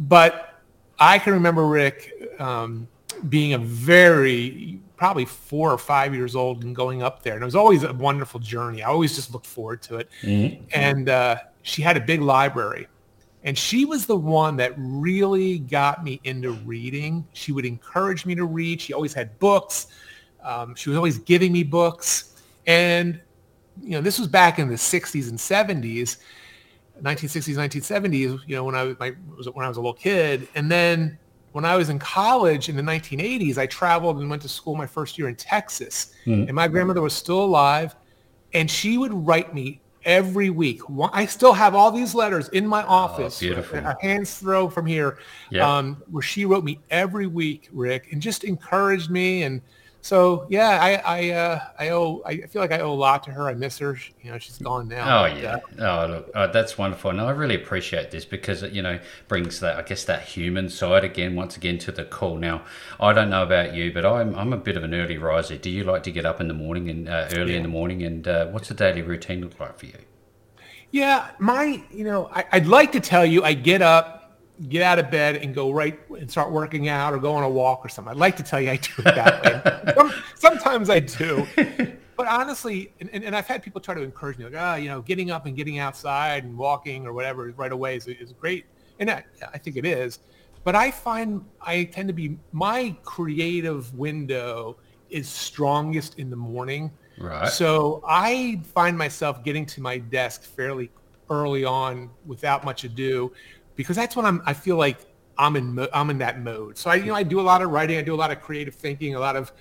But 0.00 0.60
I 0.98 1.18
can 1.18 1.34
remember 1.34 1.66
Rick 1.66 2.12
um, 2.40 2.88
being 3.28 3.52
a 3.52 3.58
very 3.58 4.80
probably 4.96 5.24
four 5.24 5.72
or 5.72 5.78
five 5.78 6.14
years 6.14 6.34
old 6.34 6.64
and 6.64 6.74
going 6.76 7.02
up 7.02 7.22
there, 7.22 7.34
and 7.34 7.42
it 7.42 7.44
was 7.44 7.54
always 7.54 7.84
a 7.84 7.92
wonderful 7.92 8.40
journey. 8.40 8.82
I 8.82 8.88
always 8.88 9.14
just 9.14 9.32
looked 9.32 9.46
forward 9.46 9.82
to 9.82 9.96
it. 9.96 10.10
Mm-hmm. 10.22 10.64
And 10.74 11.08
uh, 11.08 11.36
she 11.62 11.82
had 11.82 11.96
a 11.96 12.00
big 12.00 12.20
library. 12.20 12.86
And 13.42 13.56
she 13.56 13.86
was 13.86 14.04
the 14.04 14.16
one 14.16 14.56
that 14.56 14.74
really 14.76 15.58
got 15.58 16.04
me 16.04 16.20
into 16.24 16.52
reading. 16.52 17.26
She 17.32 17.52
would 17.52 17.64
encourage 17.64 18.26
me 18.26 18.34
to 18.34 18.44
read. 18.44 18.80
She 18.80 18.92
always 18.92 19.14
had 19.14 19.38
books. 19.38 19.86
Um, 20.42 20.74
she 20.74 20.90
was 20.90 20.96
always 20.96 21.18
giving 21.18 21.50
me 21.52 21.62
books. 21.62 22.34
And, 22.66 23.20
you 23.82 23.92
know, 23.92 24.02
this 24.02 24.18
was 24.18 24.28
back 24.28 24.58
in 24.58 24.68
the 24.68 24.74
60s 24.74 25.30
and 25.30 25.38
70s, 25.38 26.18
1960s, 27.02 27.56
1970s, 27.56 28.40
you 28.46 28.56
know, 28.56 28.64
when 28.64 28.74
I 28.74 28.84
was, 28.84 28.96
my, 28.98 29.10
when 29.52 29.64
I 29.64 29.68
was 29.68 29.76
a 29.76 29.80
little 29.80 29.94
kid. 29.94 30.48
And 30.54 30.70
then 30.70 31.18
when 31.52 31.64
I 31.64 31.76
was 31.76 31.88
in 31.88 31.98
college 31.98 32.68
in 32.68 32.76
the 32.76 32.82
1980s, 32.82 33.58
I 33.58 33.66
traveled 33.66 34.18
and 34.18 34.30
went 34.30 34.42
to 34.42 34.48
school 34.48 34.76
my 34.76 34.86
first 34.86 35.18
year 35.18 35.28
in 35.28 35.36
Texas. 35.36 36.14
Mm. 36.26 36.46
And 36.46 36.54
my 36.54 36.68
grandmother 36.68 37.02
was 37.02 37.14
still 37.14 37.42
alive. 37.42 37.96
And 38.52 38.70
she 38.70 38.98
would 38.98 39.12
write 39.12 39.54
me 39.54 39.80
every 40.04 40.50
week. 40.50 40.80
I 41.12 41.26
still 41.26 41.52
have 41.52 41.74
all 41.74 41.90
these 41.90 42.14
letters 42.14 42.48
in 42.48 42.66
my 42.66 42.82
oh, 42.84 42.88
office, 42.88 43.38
oh, 43.38 43.46
beautiful. 43.46 43.78
a 43.78 43.96
hand's 44.00 44.38
throw 44.38 44.68
from 44.68 44.86
here, 44.86 45.18
yeah. 45.50 45.78
um, 45.78 46.02
where 46.10 46.22
she 46.22 46.44
wrote 46.44 46.64
me 46.64 46.80
every 46.90 47.26
week, 47.26 47.68
Rick, 47.72 48.12
and 48.12 48.20
just 48.20 48.44
encouraged 48.44 49.10
me 49.10 49.42
and 49.42 49.60
so 50.02 50.46
yeah, 50.48 50.78
I 50.80 50.94
I 50.94 51.30
uh, 51.30 51.60
I 51.78 51.88
owe 51.90 52.22
I 52.24 52.38
feel 52.42 52.62
like 52.62 52.72
I 52.72 52.80
owe 52.80 52.92
a 52.92 52.94
lot 52.94 53.22
to 53.24 53.32
her. 53.32 53.48
I 53.48 53.54
miss 53.54 53.78
her. 53.78 53.98
You 54.22 54.32
know, 54.32 54.38
she's 54.38 54.58
gone 54.58 54.88
now. 54.88 55.22
Oh 55.22 55.26
yeah. 55.26 55.58
oh 55.78 56.06
look, 56.06 56.30
oh, 56.34 56.50
that's 56.50 56.78
wonderful, 56.78 57.10
and 57.10 57.20
I 57.20 57.30
really 57.30 57.54
appreciate 57.54 58.10
this 58.10 58.24
because 58.24 58.62
it 58.62 58.72
you 58.72 58.80
know 58.80 58.98
brings 59.28 59.60
that 59.60 59.76
I 59.76 59.82
guess 59.82 60.04
that 60.04 60.22
human 60.22 60.70
side 60.70 61.04
again 61.04 61.34
once 61.34 61.56
again 61.56 61.78
to 61.78 61.92
the 61.92 62.04
call. 62.04 62.36
Now 62.36 62.62
I 62.98 63.12
don't 63.12 63.28
know 63.28 63.42
about 63.42 63.74
you, 63.74 63.92
but 63.92 64.06
I'm 64.06 64.34
I'm 64.34 64.52
a 64.52 64.56
bit 64.56 64.76
of 64.76 64.84
an 64.84 64.94
early 64.94 65.18
riser. 65.18 65.56
Do 65.56 65.68
you 65.68 65.84
like 65.84 66.02
to 66.04 66.10
get 66.10 66.24
up 66.24 66.40
in 66.40 66.48
the 66.48 66.54
morning 66.54 66.88
and 66.88 67.08
uh, 67.08 67.28
early 67.34 67.52
yeah. 67.52 67.58
in 67.58 67.62
the 67.62 67.68
morning? 67.68 68.02
And 68.02 68.26
uh, 68.26 68.46
what's 68.46 68.68
the 68.68 68.74
daily 68.74 69.02
routine 69.02 69.42
look 69.42 69.60
like 69.60 69.78
for 69.78 69.86
you? 69.86 69.98
Yeah, 70.92 71.30
my 71.38 71.82
you 71.90 72.04
know 72.04 72.30
I, 72.32 72.46
I'd 72.52 72.66
like 72.66 72.92
to 72.92 73.00
tell 73.00 73.26
you 73.26 73.44
I 73.44 73.52
get 73.52 73.82
up 73.82 74.19
get 74.68 74.82
out 74.82 74.98
of 74.98 75.10
bed 75.10 75.36
and 75.36 75.54
go 75.54 75.70
right 75.70 75.98
and 76.10 76.30
start 76.30 76.52
working 76.52 76.88
out 76.88 77.14
or 77.14 77.18
go 77.18 77.32
on 77.32 77.42
a 77.42 77.48
walk 77.48 77.84
or 77.84 77.88
something. 77.88 78.10
I'd 78.10 78.18
like 78.18 78.36
to 78.36 78.42
tell 78.42 78.60
you 78.60 78.70
I 78.70 78.76
do 78.76 78.90
it 78.98 79.04
that 79.04 79.42
way. 79.42 79.94
Some, 79.94 80.12
sometimes 80.34 80.90
I 80.90 81.00
do. 81.00 81.46
But 82.16 82.26
honestly, 82.28 82.92
and, 83.00 83.08
and, 83.10 83.34
I've 83.34 83.46
had 83.46 83.62
people 83.62 83.80
try 83.80 83.94
to 83.94 84.02
encourage 84.02 84.36
me, 84.36 84.44
like, 84.44 84.52
ah, 84.54 84.74
oh, 84.74 84.76
you 84.76 84.90
know, 84.90 85.00
getting 85.00 85.30
up 85.30 85.46
and 85.46 85.56
getting 85.56 85.78
outside 85.78 86.44
and 86.44 86.54
walking 86.54 87.06
or 87.06 87.14
whatever 87.14 87.50
right 87.56 87.72
away 87.72 87.96
is, 87.96 88.06
is 88.08 88.34
great. 88.34 88.66
And 88.98 89.10
I, 89.10 89.24
I 89.54 89.56
think 89.56 89.78
it 89.78 89.86
is. 89.86 90.18
But 90.62 90.74
I 90.74 90.90
find 90.90 91.42
I 91.62 91.84
tend 91.84 92.08
to 92.08 92.12
be, 92.12 92.36
my 92.52 92.94
creative 93.04 93.94
window 93.94 94.76
is 95.08 95.30
strongest 95.30 96.18
in 96.18 96.28
the 96.28 96.36
morning. 96.36 96.90
Right. 97.18 97.48
So 97.48 98.02
I 98.06 98.60
find 98.74 98.98
myself 98.98 99.42
getting 99.42 99.64
to 99.66 99.80
my 99.80 99.96
desk 99.96 100.42
fairly 100.42 100.90
early 101.30 101.64
on 101.64 102.10
without 102.26 102.64
much 102.64 102.84
ado 102.84 103.32
because 103.80 103.96
that's 103.96 104.14
when 104.14 104.26
I'm 104.26 104.42
I 104.44 104.52
feel 104.52 104.76
like 104.76 104.98
I'm 105.38 105.56
in 105.56 105.74
mo- 105.74 105.88
I'm 105.92 106.10
in 106.10 106.18
that 106.18 106.40
mode. 106.40 106.76
So 106.76 106.90
I 106.90 106.96
you 106.96 107.06
know 107.06 107.14
I 107.14 107.22
do 107.22 107.40
a 107.40 107.42
lot 107.42 107.62
of 107.62 107.70
writing, 107.70 107.98
I 107.98 108.02
do 108.02 108.14
a 108.14 108.16
lot 108.16 108.30
of 108.30 108.40
creative 108.40 108.74
thinking, 108.74 109.14
a 109.14 109.20
lot 109.20 109.36
of 109.36 109.52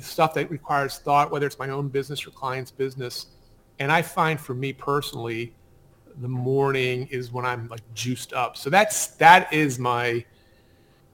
stuff 0.00 0.34
that 0.34 0.50
requires 0.50 0.98
thought, 0.98 1.30
whether 1.30 1.46
it's 1.46 1.58
my 1.58 1.70
own 1.70 1.88
business 1.88 2.26
or 2.26 2.30
client's 2.30 2.70
business. 2.70 3.26
And 3.78 3.92
I 3.92 4.02
find 4.02 4.38
for 4.40 4.54
me 4.54 4.72
personally, 4.72 5.54
the 6.20 6.28
morning 6.28 7.06
is 7.10 7.30
when 7.30 7.46
I'm 7.46 7.68
like 7.68 7.82
juiced 7.94 8.32
up. 8.32 8.56
So 8.56 8.68
that's 8.68 9.08
that 9.18 9.52
is 9.52 9.78
my 9.78 10.24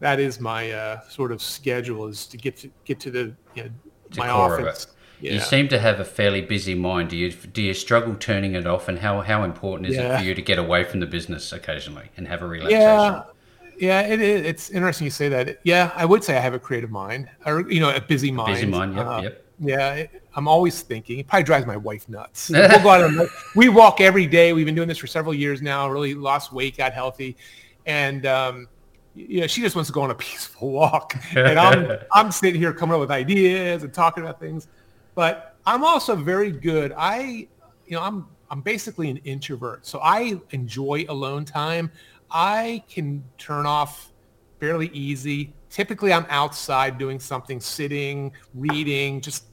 that 0.01 0.19
is 0.19 0.41
my 0.41 0.71
uh, 0.73 1.01
sort 1.09 1.33
of 1.33 1.43
schedule 1.43 2.07
is 2.07 2.27
to 2.27 2.37
get 2.37 2.57
to 2.59 2.71
get 2.85 2.99
to 3.01 3.11
the 3.11 3.35
you 3.55 3.65
know, 3.65 3.71
my 4.17 4.29
office. 4.31 4.87
of 4.87 4.91
it. 5.21 5.29
office. 5.29 5.35
You 5.35 5.41
seem 5.41 5.69
to 5.69 5.79
have 5.79 6.01
a 6.01 6.05
fairly 6.05 6.41
busy 6.41 6.75
mind. 6.75 7.11
Do 7.11 7.17
you 7.17 7.33
do 7.33 7.63
you 7.63 7.75
struggle 7.75 8.15
turning 8.15 8.55
it 8.55 8.67
off? 8.67 8.89
And 8.89 8.99
how, 8.99 9.21
how 9.21 9.45
important 9.45 9.91
is 9.91 9.97
it 9.97 10.19
for 10.19 10.25
you 10.25 10.35
to 10.35 10.43
get 10.43 10.59
away 10.59 10.85
from 10.85 11.01
the 11.01 11.07
business 11.07 11.53
occasionally 11.53 12.11
and 12.17 12.29
have 12.29 12.43
a 12.43 12.47
relaxation? 12.47 12.81
Yeah, 12.81 13.23
yeah, 13.79 14.01
it 14.03 14.21
is. 14.21 14.47
It's 14.47 14.71
interesting 14.71 15.05
you 15.07 15.11
say 15.11 15.29
that. 15.29 15.61
Yeah, 15.65 15.93
I 15.95 16.05
would 16.05 16.23
say 16.23 16.37
I 16.37 16.41
have 16.41 16.55
a 16.55 16.59
creative 16.59 16.91
mind, 16.91 17.29
or 17.47 17.71
you 17.71 17.81
know, 17.81 17.95
a 17.95 18.01
busy 18.01 18.31
mind. 18.31 18.55
Busy 18.55 18.67
mind. 18.67 18.97
Yep. 18.97 19.07
Uh, 19.07 19.21
yep. 19.23 19.41
Yeah, 19.61 20.07
I'm 20.35 20.49
always 20.49 20.83
thinking. 20.83 21.19
It 21.21 21.29
probably 21.29 21.45
drives 21.45 21.67
my 21.67 21.77
wife 21.77 22.09
nuts. 22.09 22.51
we'll 22.53 22.83
go 22.83 22.91
out 22.91 23.05
on, 23.05 23.29
we 23.55 23.69
walk 23.69 24.01
every 24.01 24.27
day. 24.27 24.53
We've 24.53 24.67
been 24.67 24.75
doing 24.75 24.89
this 24.89 24.99
for 24.99 25.07
several 25.07 25.35
years 25.35 25.63
now. 25.63 25.89
Really 25.89 26.15
lost 26.15 26.53
weight, 26.53 26.77
got 26.77 26.93
healthy, 26.93 27.37
and 27.87 28.27
um, 28.27 28.69
you 29.15 29.41
know, 29.41 29.47
she 29.47 29.61
just 29.61 29.77
wants 29.77 29.89
to 29.89 29.95
go 29.95 30.03
on 30.03 30.11
a 30.11 30.15
peaceful 30.17 30.71
walk, 30.71 31.17
and 31.35 31.59
I'm 31.59 31.99
I'm 32.13 32.31
sitting 32.31 32.61
here 32.61 32.73
coming 32.73 32.95
up 32.95 33.01
with 33.01 33.11
ideas 33.11 33.83
and 33.83 33.93
talking 33.93 34.23
about 34.23 34.41
things. 34.41 34.69
But 35.15 35.57
I'm 35.67 35.85
also 35.85 36.17
very 36.17 36.51
good. 36.51 36.93
I, 36.97 37.49
you 37.87 37.93
know, 37.93 38.03
I'm 38.03 38.27
I'm 38.51 38.61
basically 38.61 39.11
an 39.11 39.17
introvert, 39.19 39.87
so 39.87 40.01
I 40.01 40.41
enjoy 40.51 41.07
alone 41.09 41.45
time. 41.45 41.91
I 42.31 42.83
can 42.89 43.25
turn 43.39 43.67
off 43.67 44.13
fairly 44.61 44.89
easy. 44.89 45.53
Typically, 45.71 46.13
I'm 46.13 46.27
outside 46.29 46.99
doing 46.99 47.19
something, 47.19 47.61
sitting, 47.61 48.33
reading, 48.55 49.21
just 49.21 49.45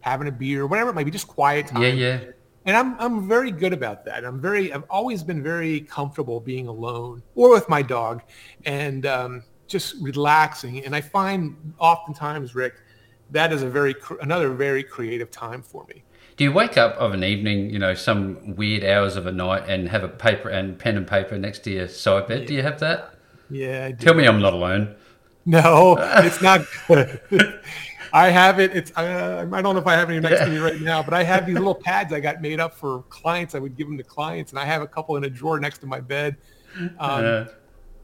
having 0.00 0.28
a 0.28 0.32
beer, 0.32 0.66
whatever 0.66 0.90
it 0.90 0.94
might 0.94 1.04
be, 1.04 1.10
just 1.10 1.28
quiet 1.28 1.66
time. 1.66 1.82
Yeah. 1.82 1.88
Yeah. 1.88 2.20
And 2.64 2.76
I'm 2.76 3.00
I'm 3.00 3.28
very 3.28 3.50
good 3.50 3.72
about 3.72 4.04
that. 4.04 4.24
I'm 4.24 4.40
very 4.40 4.72
I've 4.72 4.84
always 4.90 5.22
been 5.22 5.42
very 5.42 5.80
comfortable 5.80 6.38
being 6.38 6.68
alone 6.68 7.22
or 7.34 7.50
with 7.50 7.68
my 7.68 7.82
dog, 7.82 8.22
and 8.66 9.06
um, 9.06 9.42
just 9.66 9.96
relaxing. 10.00 10.84
And 10.84 10.94
I 10.94 11.00
find 11.00 11.74
oftentimes, 11.78 12.54
Rick, 12.54 12.74
that 13.30 13.52
is 13.52 13.62
a 13.62 13.68
very 13.68 13.94
another 14.20 14.50
very 14.50 14.82
creative 14.82 15.30
time 15.30 15.62
for 15.62 15.84
me. 15.88 16.04
Do 16.36 16.44
you 16.44 16.52
wake 16.52 16.78
up 16.78 16.94
of 16.96 17.12
an 17.12 17.24
evening, 17.24 17.70
you 17.70 17.78
know, 17.80 17.94
some 17.94 18.54
weird 18.54 18.84
hours 18.84 19.16
of 19.16 19.26
a 19.26 19.32
night, 19.32 19.64
and 19.68 19.88
have 19.88 20.04
a 20.04 20.08
paper 20.08 20.48
and 20.48 20.78
pen 20.78 20.96
and 20.96 21.06
paper 21.06 21.36
next 21.36 21.60
to 21.64 21.70
your 21.70 21.88
side 21.88 22.28
bed? 22.28 22.46
Do 22.46 22.54
you 22.54 22.62
have 22.62 22.78
that? 22.80 23.14
Yeah. 23.50 23.86
I 23.86 23.92
do. 23.92 24.04
Tell 24.04 24.14
me 24.14 24.26
I'm 24.26 24.40
not 24.40 24.52
alone. 24.54 24.94
No, 25.44 25.96
it's 25.98 26.42
not 26.42 26.66
good. 26.86 27.20
I 28.12 28.30
have 28.30 28.58
it. 28.60 28.74
It's 28.74 28.90
uh, 28.96 29.46
I 29.52 29.62
don't 29.62 29.74
know 29.74 29.80
if 29.80 29.86
I 29.86 29.94
have 29.94 30.10
any 30.10 30.20
next 30.20 30.40
to 30.40 30.46
me 30.46 30.58
right 30.58 30.80
now, 30.80 31.02
but 31.02 31.12
I 31.14 31.22
have 31.24 31.46
these 31.46 31.56
little 31.56 31.74
pads 31.74 32.12
I 32.12 32.20
got 32.20 32.40
made 32.40 32.60
up 32.60 32.74
for 32.74 33.02
clients. 33.08 33.54
I 33.54 33.58
would 33.58 33.76
give 33.76 33.86
them 33.86 33.98
to 33.98 34.04
clients, 34.04 34.52
and 34.52 34.58
I 34.58 34.64
have 34.64 34.82
a 34.82 34.86
couple 34.86 35.16
in 35.16 35.24
a 35.24 35.30
drawer 35.30 35.58
next 35.60 35.78
to 35.78 35.86
my 35.86 36.00
bed. 36.00 36.36
Um, 36.76 36.90
Uh, 36.98 37.44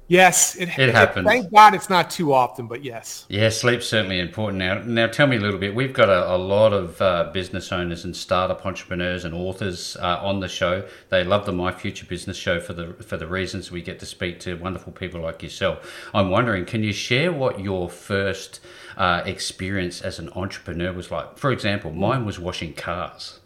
yes, 0.08 0.56
it, 0.56 0.78
It 0.78 0.94
happens. 0.94 1.26
Thank 1.26 1.52
God 1.52 1.74
it's 1.74 1.88
not 1.88 2.10
too 2.10 2.32
often, 2.32 2.66
but 2.66 2.84
yes. 2.84 3.26
Yeah, 3.28 3.48
sleep's 3.48 3.86
certainly 3.86 4.20
important. 4.20 4.58
Now, 4.58 4.82
now 4.82 5.06
tell 5.06 5.26
me 5.26 5.36
a 5.36 5.40
little 5.40 5.58
bit. 5.58 5.74
We've 5.74 5.92
got 5.92 6.08
a, 6.08 6.34
a 6.34 6.36
lot 6.36 6.72
of 6.72 7.00
uh, 7.00 7.30
business 7.32 7.72
owners 7.72 8.04
and 8.04 8.14
startup 8.16 8.64
entrepreneurs 8.66 9.24
and 9.24 9.34
authors 9.34 9.96
uh, 9.96 10.18
on 10.22 10.40
the 10.40 10.48
show. 10.48 10.86
They 11.08 11.24
love 11.24 11.46
the 11.46 11.52
My 11.52 11.72
Future 11.72 12.06
Business 12.06 12.36
show 12.36 12.60
for 12.60 12.72
the 12.72 12.94
for 12.94 13.16
the 13.16 13.26
reasons 13.26 13.70
we 13.70 13.82
get 13.82 13.98
to 14.00 14.06
speak 14.06 14.40
to 14.40 14.54
wonderful 14.56 14.92
people 14.92 15.20
like 15.20 15.42
yourself. 15.42 16.08
I'm 16.12 16.30
wondering, 16.30 16.64
can 16.64 16.82
you 16.82 16.92
share 16.92 17.32
what 17.32 17.60
your 17.60 17.88
first 17.88 18.60
uh, 18.96 19.22
experience 19.24 20.00
as 20.02 20.18
an 20.18 20.30
entrepreneur 20.34 20.92
was 20.92 21.10
like? 21.10 21.38
For 21.38 21.52
example, 21.52 21.90
mine 21.92 22.24
was 22.24 22.38
washing 22.38 22.74
cars. 22.74 23.40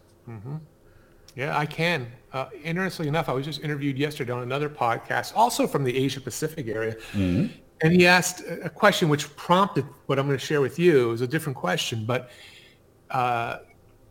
Yeah, 1.38 1.56
I 1.56 1.66
can. 1.66 2.10
Uh, 2.32 2.46
interestingly 2.64 3.08
enough, 3.08 3.28
I 3.28 3.32
was 3.32 3.46
just 3.46 3.62
interviewed 3.62 3.96
yesterday 3.96 4.32
on 4.32 4.42
another 4.42 4.68
podcast, 4.68 5.32
also 5.36 5.68
from 5.68 5.84
the 5.84 5.96
Asia 5.96 6.20
Pacific 6.20 6.66
area. 6.66 6.96
And 7.14 7.92
he 7.92 8.08
asked 8.08 8.42
a 8.62 8.68
question 8.68 9.08
which 9.08 9.34
prompted 9.36 9.86
what 10.06 10.18
I'm 10.18 10.26
going 10.26 10.36
to 10.36 10.44
share 10.44 10.60
with 10.60 10.80
you. 10.80 11.06
It 11.06 11.10
was 11.12 11.20
a 11.20 11.28
different 11.28 11.56
question, 11.56 12.04
but 12.04 12.30
uh, 13.12 13.58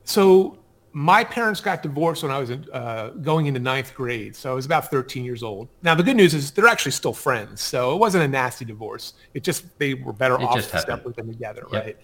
so 0.06 0.58
my 0.94 1.22
parents 1.22 1.60
got 1.60 1.84
divorced 1.84 2.24
when 2.24 2.32
I 2.32 2.40
was 2.40 2.50
uh, 2.50 3.12
going 3.22 3.48
into 3.48 3.60
ninth 3.60 3.94
grade. 3.94 4.34
So 4.34 4.50
I 4.50 4.54
was 4.54 4.66
about 4.66 4.90
13 4.90 5.26
years 5.26 5.44
old. 5.44 5.68
Now, 5.84 5.96
the 5.96 6.04
good 6.04 6.16
news 6.16 6.34
is 6.34 6.52
they're 6.52 6.66
actually 6.66 6.94
still 6.94 7.12
friends. 7.12 7.60
So 7.62 7.94
it 7.94 7.98
wasn't 7.98 8.24
a 8.24 8.28
nasty 8.30 8.64
divorce. 8.64 9.16
It 9.34 9.44
just, 9.44 9.78
they 9.80 9.96
were 9.96 10.14
better 10.14 10.36
It 10.36 10.44
off 10.44 10.56
just 10.56 10.70
to 10.72 10.80
step 10.80 11.04
with 11.04 11.18
them 11.18 11.28
together, 11.28 11.68
Yep. 11.74 11.84
right? 11.86 11.98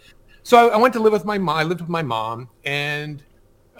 So 0.43 0.69
I, 0.69 0.73
I 0.73 0.77
went 0.77 0.93
to 0.95 0.99
live 0.99 1.13
with 1.13 1.23
my 1.23 1.37
mom. 1.37 1.57
I 1.57 1.63
lived 1.63 1.79
with 1.79 1.89
my 1.89 2.03
mom 2.03 2.49
and 2.65 3.23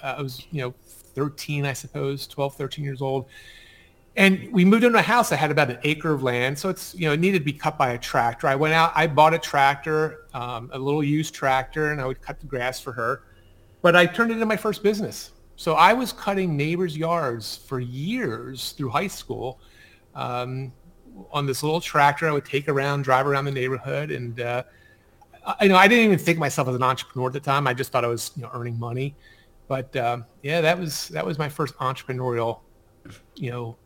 uh, 0.02 0.16
I 0.18 0.22
was, 0.22 0.48
you 0.52 0.62
know, 0.62 0.74
13, 1.16 1.66
I 1.66 1.74
suppose, 1.74 2.28
12, 2.28 2.56
13 2.56 2.84
years 2.84 3.02
old. 3.02 3.28
And 4.16 4.48
we 4.52 4.64
moved 4.64 4.84
into 4.84 5.00
a 5.00 5.04
house 5.04 5.30
that 5.30 5.38
had 5.38 5.50
about 5.50 5.72
an 5.72 5.80
acre 5.84 6.12
of 6.12 6.22
land. 6.22 6.58
So 6.58 6.70
it's, 6.70 6.94
you 6.94 7.08
know, 7.08 7.14
it 7.14 7.20
needed 7.20 7.40
to 7.40 7.46
be 7.46 7.54
cut 7.54 7.78
by 7.80 7.94
a 7.94 7.98
tractor. 7.98 8.48
I 8.48 8.56
went 8.56 8.74
out, 8.74 8.92
I 8.96 9.08
bought 9.08 9.34
a 9.34 9.40
tractor, 9.40 10.28
um, 10.36 10.70
a 10.72 10.78
little 10.78 11.04
used 11.04 11.34
tractor, 11.34 11.92
and 11.92 12.00
I 12.00 12.06
would 12.06 12.22
cut 12.22 12.40
the 12.40 12.46
grass 12.46 12.80
for 12.80 12.92
her. 12.92 13.24
But 13.82 13.96
I 13.96 14.06
turned 14.06 14.30
it 14.30 14.36
into 14.36 14.46
my 14.46 14.58
first 14.58 14.84
business. 14.84 15.32
So 15.56 15.74
I 15.74 15.94
was 15.94 16.14
cutting 16.14 16.56
neighbors' 16.56 16.96
yards 16.96 17.58
for 17.58 17.80
years 17.80 18.74
through 18.74 18.90
high 18.90 19.08
school 19.08 19.60
um, 20.14 20.72
on 21.32 21.48
this 21.48 21.64
little 21.64 21.82
tractor. 21.82 22.28
I 22.28 22.32
would 22.32 22.46
take 22.46 22.70
around, 22.70 23.04
drive 23.04 23.26
around 23.26 23.46
the 23.46 23.52
neighborhood. 23.52 24.12
And, 24.12 24.40
uh, 24.40 24.64
I, 25.46 25.64
you 25.64 25.70
know, 25.70 25.76
I 25.76 25.88
didn't 25.88 26.06
even 26.06 26.20
think 26.20 26.38
myself 26.38 26.68
as 26.68 26.76
an 26.76 26.84
entrepreneur 26.84 27.28
at 27.28 27.34
the 27.34 27.40
time. 27.40 27.68
I 27.68 27.74
just 27.74 27.92
thought 27.92 28.06
I 28.06 28.10
was, 28.10 28.32
you 28.36 28.44
know, 28.44 28.50
earning 28.54 28.78
money. 28.78 29.16
But 29.68 29.96
um, 29.96 30.26
yeah, 30.42 30.62
that 30.62 30.80
was 30.80 31.08
that 31.10 31.26
was 31.26 31.38
my 31.40 31.50
first 31.50 31.76
entrepreneurial, 31.78 32.62
you 33.36 33.52
know, 33.52 33.80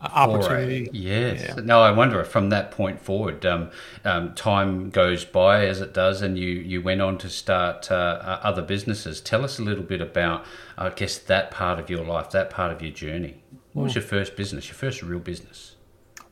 opportunity. 0.00 0.84
Foray. 0.84 0.88
Yes. 0.92 1.52
Yeah. 1.56 1.62
No, 1.62 1.80
I 1.80 1.90
wonder 1.92 2.20
if 2.20 2.28
from 2.28 2.50
that 2.50 2.70
point 2.70 3.00
forward, 3.00 3.44
um, 3.46 3.70
um, 4.04 4.34
time 4.34 4.90
goes 4.90 5.24
by 5.24 5.66
as 5.66 5.80
it 5.80 5.94
does, 5.94 6.20
and 6.22 6.38
you, 6.38 6.48
you 6.48 6.82
went 6.82 7.00
on 7.00 7.16
to 7.18 7.28
start 7.30 7.90
uh, 7.90 7.94
uh, 8.22 8.40
other 8.42 8.62
businesses. 8.62 9.20
Tell 9.20 9.44
us 9.44 9.58
a 9.58 9.62
little 9.62 9.84
bit 9.84 10.00
about, 10.00 10.44
I 10.76 10.90
guess, 10.90 11.18
that 11.18 11.50
part 11.50 11.78
of 11.78 11.88
your 11.90 12.04
life, 12.04 12.30
that 12.30 12.50
part 12.50 12.72
of 12.72 12.82
your 12.82 12.92
journey. 12.92 13.44
What 13.72 13.82
Hmm. 13.82 13.84
was 13.84 13.94
your 13.94 14.02
first 14.04 14.36
business, 14.36 14.68
your 14.68 14.74
first 14.74 15.02
real 15.02 15.20
business? 15.20 15.76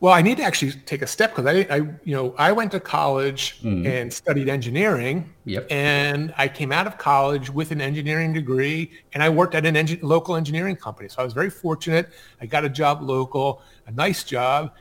Well, 0.00 0.12
I 0.12 0.22
need 0.22 0.36
to 0.36 0.44
actually 0.44 0.72
take 0.86 1.02
a 1.02 1.08
step 1.08 1.34
because 1.34 1.46
I, 1.46 1.74
I, 1.74 1.76
you 2.04 2.14
know, 2.14 2.32
I 2.38 2.52
went 2.52 2.70
to 2.72 2.80
college 2.80 3.60
mm-hmm. 3.60 3.84
and 3.84 4.12
studied 4.12 4.48
engineering. 4.48 5.34
Yep. 5.44 5.66
And 5.70 6.32
I 6.38 6.46
came 6.46 6.70
out 6.70 6.86
of 6.86 6.98
college 6.98 7.50
with 7.50 7.72
an 7.72 7.80
engineering 7.80 8.32
degree, 8.32 8.92
and 9.12 9.22
I 9.22 9.28
worked 9.28 9.56
at 9.56 9.66
an 9.66 9.74
engi- 9.74 10.00
local 10.02 10.36
engineering 10.36 10.76
company. 10.76 11.08
So 11.08 11.20
I 11.20 11.24
was 11.24 11.32
very 11.32 11.50
fortunate. 11.50 12.10
I 12.40 12.46
got 12.46 12.64
a 12.64 12.68
job 12.68 13.02
local, 13.02 13.62
a 13.86 13.90
nice 13.90 14.22
job, 14.22 14.72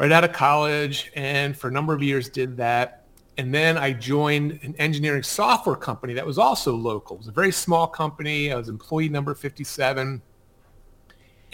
right 0.00 0.10
out 0.10 0.24
of 0.24 0.32
college, 0.32 1.12
and 1.14 1.56
for 1.56 1.68
a 1.68 1.72
number 1.72 1.94
of 1.94 2.02
years 2.02 2.28
did 2.28 2.56
that. 2.56 3.04
And 3.38 3.54
then 3.54 3.78
I 3.78 3.92
joined 3.92 4.58
an 4.62 4.74
engineering 4.78 5.22
software 5.22 5.76
company 5.76 6.14
that 6.14 6.26
was 6.26 6.38
also 6.38 6.74
local. 6.74 7.16
It 7.16 7.20
was 7.20 7.28
a 7.28 7.32
very 7.32 7.52
small 7.52 7.86
company. 7.86 8.52
I 8.52 8.56
was 8.56 8.68
employee 8.68 9.08
number 9.08 9.34
57 9.34 10.22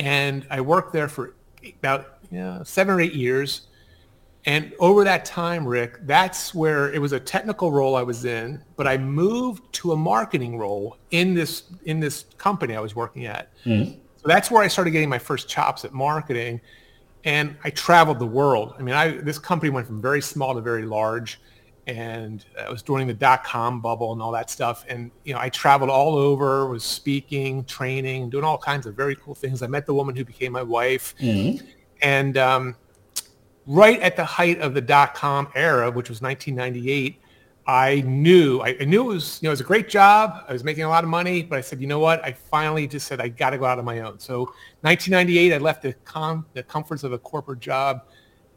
and 0.00 0.46
I 0.50 0.62
worked 0.62 0.92
there 0.92 1.08
for 1.08 1.34
about 1.78 2.19
know, 2.38 2.62
seven 2.64 2.94
or 2.94 3.00
eight 3.00 3.14
years. 3.14 3.62
And 4.46 4.72
over 4.78 5.04
that 5.04 5.26
time, 5.26 5.66
Rick, 5.66 5.98
that's 6.06 6.54
where 6.54 6.90
it 6.94 6.98
was 6.98 7.12
a 7.12 7.20
technical 7.20 7.72
role 7.72 7.94
I 7.94 8.02
was 8.02 8.24
in, 8.24 8.62
but 8.76 8.86
I 8.86 8.96
moved 8.96 9.70
to 9.74 9.92
a 9.92 9.96
marketing 9.96 10.56
role 10.56 10.96
in 11.10 11.34
this 11.34 11.64
in 11.84 12.00
this 12.00 12.24
company 12.38 12.74
I 12.74 12.80
was 12.80 12.96
working 12.96 13.26
at. 13.26 13.54
Mm-hmm. 13.66 13.92
So 14.16 14.28
that's 14.28 14.50
where 14.50 14.62
I 14.62 14.68
started 14.68 14.92
getting 14.92 15.10
my 15.10 15.18
first 15.18 15.46
chops 15.46 15.84
at 15.84 15.92
marketing, 15.92 16.60
and 17.24 17.54
I 17.64 17.70
traveled 17.70 18.18
the 18.18 18.26
world. 18.26 18.74
I 18.78 18.82
mean, 18.82 18.94
I 18.94 19.18
this 19.18 19.38
company 19.38 19.68
went 19.68 19.86
from 19.86 20.00
very 20.00 20.22
small 20.22 20.54
to 20.54 20.62
very 20.62 20.86
large, 20.86 21.38
and 21.86 22.42
it 22.58 22.70
was 22.70 22.82
during 22.82 23.06
the 23.06 23.14
dot 23.14 23.44
com 23.44 23.82
bubble 23.82 24.12
and 24.12 24.22
all 24.22 24.32
that 24.32 24.48
stuff. 24.48 24.86
And 24.88 25.10
you 25.24 25.34
know, 25.34 25.40
I 25.40 25.50
traveled 25.50 25.90
all 25.90 26.14
over, 26.14 26.66
was 26.66 26.82
speaking, 26.82 27.64
training, 27.64 28.30
doing 28.30 28.44
all 28.44 28.56
kinds 28.56 28.86
of 28.86 28.94
very 28.94 29.16
cool 29.16 29.34
things. 29.34 29.60
I 29.60 29.66
met 29.66 29.84
the 29.84 29.94
woman 29.94 30.16
who 30.16 30.24
became 30.24 30.52
my 30.52 30.62
wife, 30.62 31.14
mm-hmm. 31.18 31.62
And 32.02 32.36
um, 32.36 32.76
right 33.66 34.00
at 34.00 34.16
the 34.16 34.24
height 34.24 34.60
of 34.60 34.74
the 34.74 34.80
dot 34.80 35.14
com 35.14 35.48
era, 35.54 35.90
which 35.90 36.08
was 36.08 36.20
1998, 36.22 37.20
I 37.66 38.00
knew 38.00 38.60
I, 38.60 38.76
I 38.80 38.84
knew 38.84 39.02
it 39.02 39.14
was 39.14 39.38
you 39.40 39.46
know 39.46 39.50
it 39.50 39.52
was 39.52 39.60
a 39.60 39.64
great 39.64 39.88
job. 39.88 40.44
I 40.48 40.52
was 40.52 40.64
making 40.64 40.84
a 40.84 40.88
lot 40.88 41.04
of 41.04 41.10
money, 41.10 41.42
but 41.42 41.58
I 41.58 41.60
said, 41.60 41.80
you 41.80 41.86
know 41.86 41.98
what? 42.00 42.24
I 42.24 42.32
finally 42.32 42.86
just 42.86 43.06
said 43.06 43.20
I 43.20 43.28
got 43.28 43.50
to 43.50 43.58
go 43.58 43.64
out 43.64 43.78
on 43.78 43.84
my 43.84 44.00
own. 44.00 44.18
So 44.18 44.40
1998, 44.80 45.52
I 45.52 45.58
left 45.58 45.82
the 45.82 45.92
com 46.04 46.46
the 46.54 46.62
comforts 46.62 47.04
of 47.04 47.12
a 47.12 47.18
corporate 47.18 47.60
job 47.60 48.02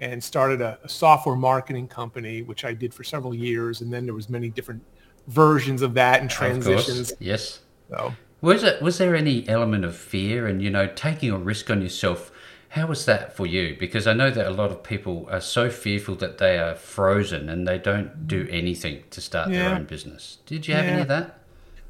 and 0.01 0.21
started 0.21 0.61
a, 0.61 0.79
a 0.83 0.89
software 0.89 1.35
marketing 1.35 1.87
company, 1.87 2.41
which 2.41 2.65
I 2.65 2.73
did 2.73 2.93
for 2.93 3.03
several 3.03 3.33
years. 3.33 3.81
And 3.81 3.93
then 3.93 4.05
there 4.05 4.15
was 4.15 4.29
many 4.29 4.49
different 4.49 4.81
versions 5.27 5.81
of 5.81 5.93
that 5.93 6.19
and 6.19 6.29
transitions. 6.29 7.13
Yes. 7.19 7.61
So 7.89 8.13
Was 8.41 8.63
it? 8.63 8.81
Was 8.81 8.97
there 8.97 9.15
any 9.15 9.47
element 9.47 9.85
of 9.85 9.95
fear 9.95 10.47
and 10.47 10.61
you 10.61 10.69
know 10.69 10.87
taking 10.87 11.31
a 11.31 11.37
risk 11.37 11.69
on 11.69 11.81
yourself? 11.81 12.31
How 12.73 12.87
was 12.87 13.05
that 13.05 13.35
for 13.37 13.45
you? 13.45 13.75
Because 13.79 14.07
I 14.07 14.13
know 14.13 14.31
that 14.31 14.47
a 14.47 14.49
lot 14.49 14.71
of 14.71 14.81
people 14.81 15.27
are 15.29 15.41
so 15.41 15.69
fearful 15.69 16.15
that 16.15 16.39
they 16.39 16.57
are 16.57 16.73
frozen 16.73 17.47
and 17.47 17.67
they 17.67 17.77
don't 17.77 18.27
do 18.27 18.47
anything 18.49 19.03
to 19.11 19.21
start 19.21 19.51
their 19.51 19.75
own 19.75 19.85
business. 19.85 20.39
Did 20.47 20.67
you 20.67 20.73
have 20.73 20.85
any 20.85 21.01
of 21.03 21.07
that? 21.07 21.37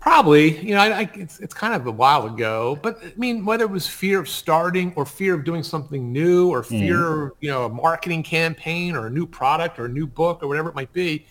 Probably, 0.02 0.60
you 0.60 0.76
know, 0.76 0.82
I, 0.82 1.04
I, 1.04 1.12
it's, 1.14 1.40
it's 1.40 1.54
kind 1.54 1.74
of 1.74 1.88
a 1.88 1.92
while 1.92 2.26
ago, 2.26 2.78
but 2.82 3.00
I 3.02 3.14
mean, 3.16 3.46
whether 3.46 3.64
it 3.64 3.72
was 3.72 3.88
fear 3.88 4.20
of 4.20 4.28
starting 4.28 4.92
or 4.98 5.06
fear 5.06 5.34
of 5.36 5.46
doing 5.46 5.64
something 5.64 6.12
new 6.12 6.50
or 6.50 6.64
fear, 6.64 6.98
mm. 6.98 7.32
you 7.40 7.50
know, 7.50 7.64
a 7.64 7.70
marketing 7.70 8.22
campaign 8.22 8.94
or 8.94 9.08
a 9.08 9.10
new 9.10 9.26
product 9.26 9.80
or 9.80 9.86
a 9.86 9.90
new 9.90 10.06
book 10.06 10.44
or 10.44 10.50
whatever 10.50 10.68
it 10.68 10.76
might 10.76 10.92
be, 10.92 11.26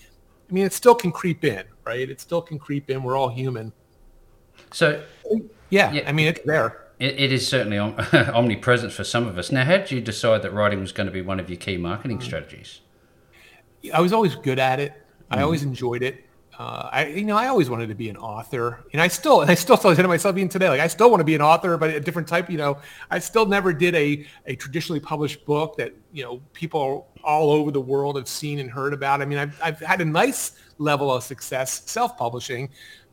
I 0.48 0.52
mean, 0.54 0.64
it 0.64 0.72
still 0.72 0.94
can 0.94 1.12
creep 1.12 1.44
in, 1.44 1.64
right? 1.84 2.08
It 2.08 2.22
still 2.22 2.40
can 2.40 2.58
creep 2.58 2.88
in. 2.88 3.02
We're 3.02 3.18
all 3.18 3.28
human. 3.28 3.70
So, 4.72 5.04
yeah, 5.68 5.92
yeah 5.92 6.08
I 6.08 6.12
mean, 6.12 6.28
it's 6.28 6.40
there. 6.46 6.81
It, 7.02 7.18
it 7.18 7.32
is 7.32 7.46
certainly 7.46 7.78
omnipresent 8.12 8.92
for 8.92 9.04
some 9.04 9.26
of 9.26 9.38
us. 9.38 9.50
Now, 9.50 9.64
how 9.64 9.78
did 9.78 9.90
you 9.90 10.00
decide 10.00 10.42
that 10.42 10.52
writing 10.52 10.80
was 10.80 10.92
going 10.92 11.06
to 11.06 11.12
be 11.12 11.22
one 11.22 11.40
of 11.40 11.50
your 11.50 11.58
key 11.58 11.76
marketing 11.76 12.18
mm. 12.18 12.22
strategies? 12.22 12.80
I 13.92 14.00
was 14.00 14.12
always 14.12 14.34
good 14.36 14.58
at 14.58 14.78
it. 14.80 14.92
I 15.30 15.38
mm. 15.38 15.42
always 15.42 15.62
enjoyed 15.62 16.02
it 16.02 16.24
uh, 16.58 16.88
I 16.92 17.06
you 17.06 17.24
know 17.24 17.36
I 17.36 17.48
always 17.48 17.70
wanted 17.70 17.88
to 17.88 17.94
be 17.94 18.08
an 18.08 18.16
author, 18.16 18.84
and 18.92 19.00
I 19.00 19.08
still 19.08 19.40
and 19.40 19.50
I 19.54 19.54
still 19.54 19.76
tell 19.76 19.94
myself 20.06 20.36
even 20.36 20.48
today 20.48 20.68
like 20.68 20.80
I 20.80 20.86
still 20.86 21.10
want 21.10 21.20
to 21.20 21.24
be 21.24 21.34
an 21.34 21.42
author, 21.42 21.76
but 21.76 21.90
a 21.90 22.00
different 22.00 22.28
type. 22.28 22.50
You 22.50 22.58
know, 22.58 22.78
I 23.10 23.18
still 23.18 23.46
never 23.46 23.72
did 23.72 23.94
a 23.94 24.26
a 24.46 24.54
traditionally 24.56 25.00
published 25.00 25.44
book 25.44 25.76
that 25.78 25.92
you 26.12 26.22
know 26.22 26.40
people 26.52 27.08
all 27.24 27.50
over 27.50 27.70
the 27.70 27.80
world 27.80 28.16
have 28.16 28.28
seen 28.28 28.58
and 28.58 28.70
heard 28.70 28.92
about. 28.92 29.22
I 29.22 29.24
mean, 29.24 29.38
I've 29.38 29.58
I've 29.62 29.80
had 29.80 30.00
a 30.00 30.04
nice 30.04 30.52
level 30.78 31.12
of 31.12 31.22
success 31.22 31.82
self-publishing, 31.86 32.68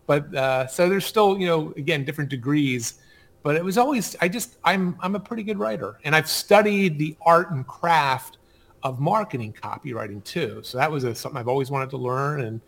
but 0.06 0.34
uh, 0.36 0.68
so 0.68 0.90
there's 0.90 1.06
still 1.06 1.40
you 1.40 1.48
know 1.48 1.74
again 1.78 2.04
different 2.04 2.30
degrees. 2.30 3.00
But 3.42 3.56
it 3.56 3.64
was 3.64 3.78
always 3.78 4.16
I 4.22 4.28
just 4.28 4.58
I'm 4.64 4.98
I'm 5.00 5.16
a 5.16 5.20
pretty 5.20 5.44
good 5.44 5.58
writer, 5.58 6.00
and 6.04 6.16
I've 6.16 6.30
studied 6.30 7.00
the 7.00 7.16
art 7.22 7.52
and 7.52 7.66
craft 7.66 8.38
of 8.84 9.00
marketing 9.00 9.54
copywriting 9.54 10.24
too. 10.24 10.62
So 10.64 10.78
that 10.78 10.92
was 10.92 11.04
a, 11.04 11.14
something 11.14 11.40
I've 11.40 11.48
always 11.48 11.70
wanted 11.70 11.90
to 11.92 11.98
learn 11.98 12.42
and 12.42 12.62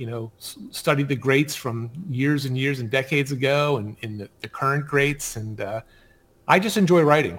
you 0.00 0.06
know, 0.06 0.32
studied 0.38 1.08
the 1.08 1.14
greats 1.14 1.54
from 1.54 1.90
years 2.08 2.46
and 2.46 2.56
years 2.56 2.80
and 2.80 2.88
decades 2.88 3.32
ago 3.32 3.76
and, 3.76 3.98
and 4.02 4.18
the, 4.18 4.30
the, 4.40 4.48
current 4.48 4.86
greats. 4.86 5.36
And 5.36 5.60
uh, 5.60 5.82
I 6.48 6.58
just 6.58 6.78
enjoy 6.78 7.02
writing. 7.02 7.38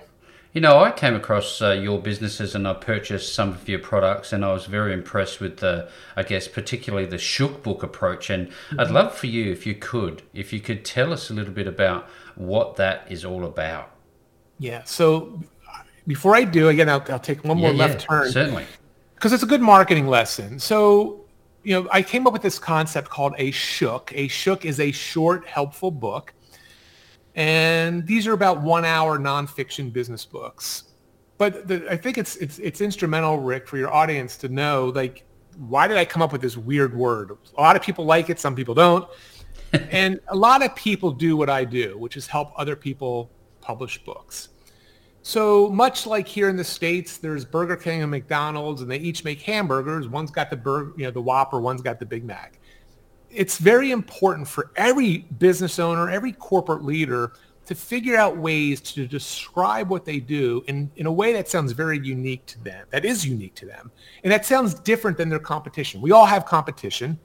You 0.53 0.61
know, 0.61 0.79
I 0.79 0.91
came 0.91 1.15
across 1.15 1.59
uh, 1.59 1.71
your 1.71 1.99
businesses 1.99 2.53
and 2.53 2.67
I 2.67 2.75
purchased 2.75 3.33
some 3.33 3.49
of 3.49 3.67
your 3.67 3.79
products, 3.79 4.31
and 4.31 4.45
I 4.45 4.53
was 4.53 4.67
very 4.67 4.93
impressed 4.93 5.39
with 5.39 5.57
the, 5.57 5.89
I 6.15 6.21
guess, 6.21 6.47
particularly 6.47 7.07
the 7.07 7.17
Shook 7.17 7.63
book 7.63 7.81
approach. 7.81 8.29
And 8.29 8.49
mm-hmm. 8.49 8.79
I'd 8.79 8.91
love 8.91 9.15
for 9.15 9.25
you, 9.25 9.51
if 9.51 9.65
you 9.65 9.73
could, 9.73 10.21
if 10.35 10.53
you 10.53 10.59
could 10.59 10.85
tell 10.85 11.11
us 11.11 11.31
a 11.31 11.33
little 11.33 11.53
bit 11.53 11.67
about 11.67 12.07
what 12.35 12.75
that 12.77 13.05
is 13.09 13.25
all 13.25 13.45
about. 13.45 13.91
Yeah. 14.59 14.83
So 14.83 15.41
before 16.07 16.35
I 16.35 16.43
do, 16.43 16.69
again, 16.69 16.89
I'll, 16.89 17.03
I'll 17.09 17.19
take 17.19 17.43
one 17.43 17.57
more 17.57 17.71
yeah, 17.71 17.77
left 17.77 18.01
yeah, 18.01 18.07
turn. 18.07 18.31
Certainly. 18.31 18.65
Because 19.15 19.33
it's 19.33 19.43
a 19.43 19.47
good 19.47 19.61
marketing 19.61 20.07
lesson. 20.07 20.59
So 20.59 21.21
you 21.63 21.75
know, 21.79 21.87
I 21.91 22.01
came 22.01 22.25
up 22.25 22.33
with 22.33 22.41
this 22.41 22.57
concept 22.57 23.09
called 23.09 23.33
a 23.37 23.51
shook. 23.51 24.11
A 24.15 24.27
shook 24.27 24.65
is 24.65 24.79
a 24.79 24.91
short, 24.91 25.45
helpful 25.45 25.91
book. 25.91 26.33
And 27.35 28.05
these 28.05 28.27
are 28.27 28.33
about 28.33 28.61
one 28.61 28.83
hour 28.83 29.17
nonfiction 29.17 29.93
business 29.93 30.25
books. 30.25 30.85
But 31.37 31.67
the, 31.67 31.89
I 31.89 31.97
think 31.97 32.17
it's, 32.17 32.35
it's, 32.37 32.59
it's 32.59 32.81
instrumental, 32.81 33.39
Rick, 33.39 33.67
for 33.67 33.77
your 33.77 33.93
audience 33.93 34.37
to 34.37 34.49
know, 34.49 34.91
like, 34.93 35.23
why 35.57 35.87
did 35.87 35.97
I 35.97 36.05
come 36.05 36.21
up 36.21 36.31
with 36.31 36.41
this 36.41 36.57
weird 36.57 36.95
word? 36.95 37.31
A 37.57 37.61
lot 37.61 37.75
of 37.75 37.81
people 37.81 38.05
like 38.05 38.29
it. 38.29 38.39
Some 38.39 38.55
people 38.55 38.73
don't. 38.73 39.07
and 39.91 40.19
a 40.27 40.35
lot 40.35 40.63
of 40.63 40.75
people 40.75 41.11
do 41.11 41.37
what 41.37 41.49
I 41.49 41.63
do, 41.63 41.97
which 41.97 42.17
is 42.17 42.27
help 42.27 42.51
other 42.57 42.75
people 42.75 43.29
publish 43.61 44.03
books. 44.03 44.49
So 45.23 45.69
much 45.69 46.07
like 46.07 46.27
here 46.27 46.49
in 46.49 46.55
the 46.55 46.63
states, 46.63 47.17
there's 47.17 47.45
Burger 47.45 47.75
King 47.75 48.01
and 48.01 48.09
McDonald's, 48.09 48.81
and 48.81 48.89
they 48.89 48.97
each 48.97 49.23
make 49.23 49.41
hamburgers. 49.41 50.07
One's 50.07 50.31
got 50.31 50.49
the 50.49 50.57
burger, 50.57 50.93
you 50.97 51.05
know, 51.05 51.11
the 51.11 51.21
Whopper. 51.21 51.61
One's 51.61 51.81
got 51.81 51.99
the 51.99 52.05
Big 52.05 52.23
Mac. 52.23 52.59
It's 53.29 53.57
very 53.57 53.91
important 53.91 54.47
for 54.47 54.71
every 54.75 55.19
business 55.37 55.79
owner, 55.79 56.09
every 56.09 56.31
corporate 56.33 56.83
leader, 56.83 57.33
to 57.67 57.75
figure 57.75 58.17
out 58.17 58.35
ways 58.35 58.81
to 58.81 59.07
describe 59.07 59.89
what 59.89 60.03
they 60.03 60.19
do 60.19 60.63
in, 60.67 60.91
in 60.95 61.05
a 61.05 61.11
way 61.11 61.31
that 61.33 61.47
sounds 61.47 61.71
very 61.71 61.99
unique 61.99 62.45
to 62.47 62.61
them. 62.63 62.87
That 62.89 63.05
is 63.05 63.25
unique 63.25 63.53
to 63.55 63.65
them, 63.67 63.91
and 64.23 64.33
that 64.33 64.45
sounds 64.45 64.73
different 64.73 65.17
than 65.17 65.29
their 65.29 65.39
competition. 65.39 66.01
We 66.01 66.11
all 66.11 66.25
have 66.25 66.45
competition. 66.45 67.19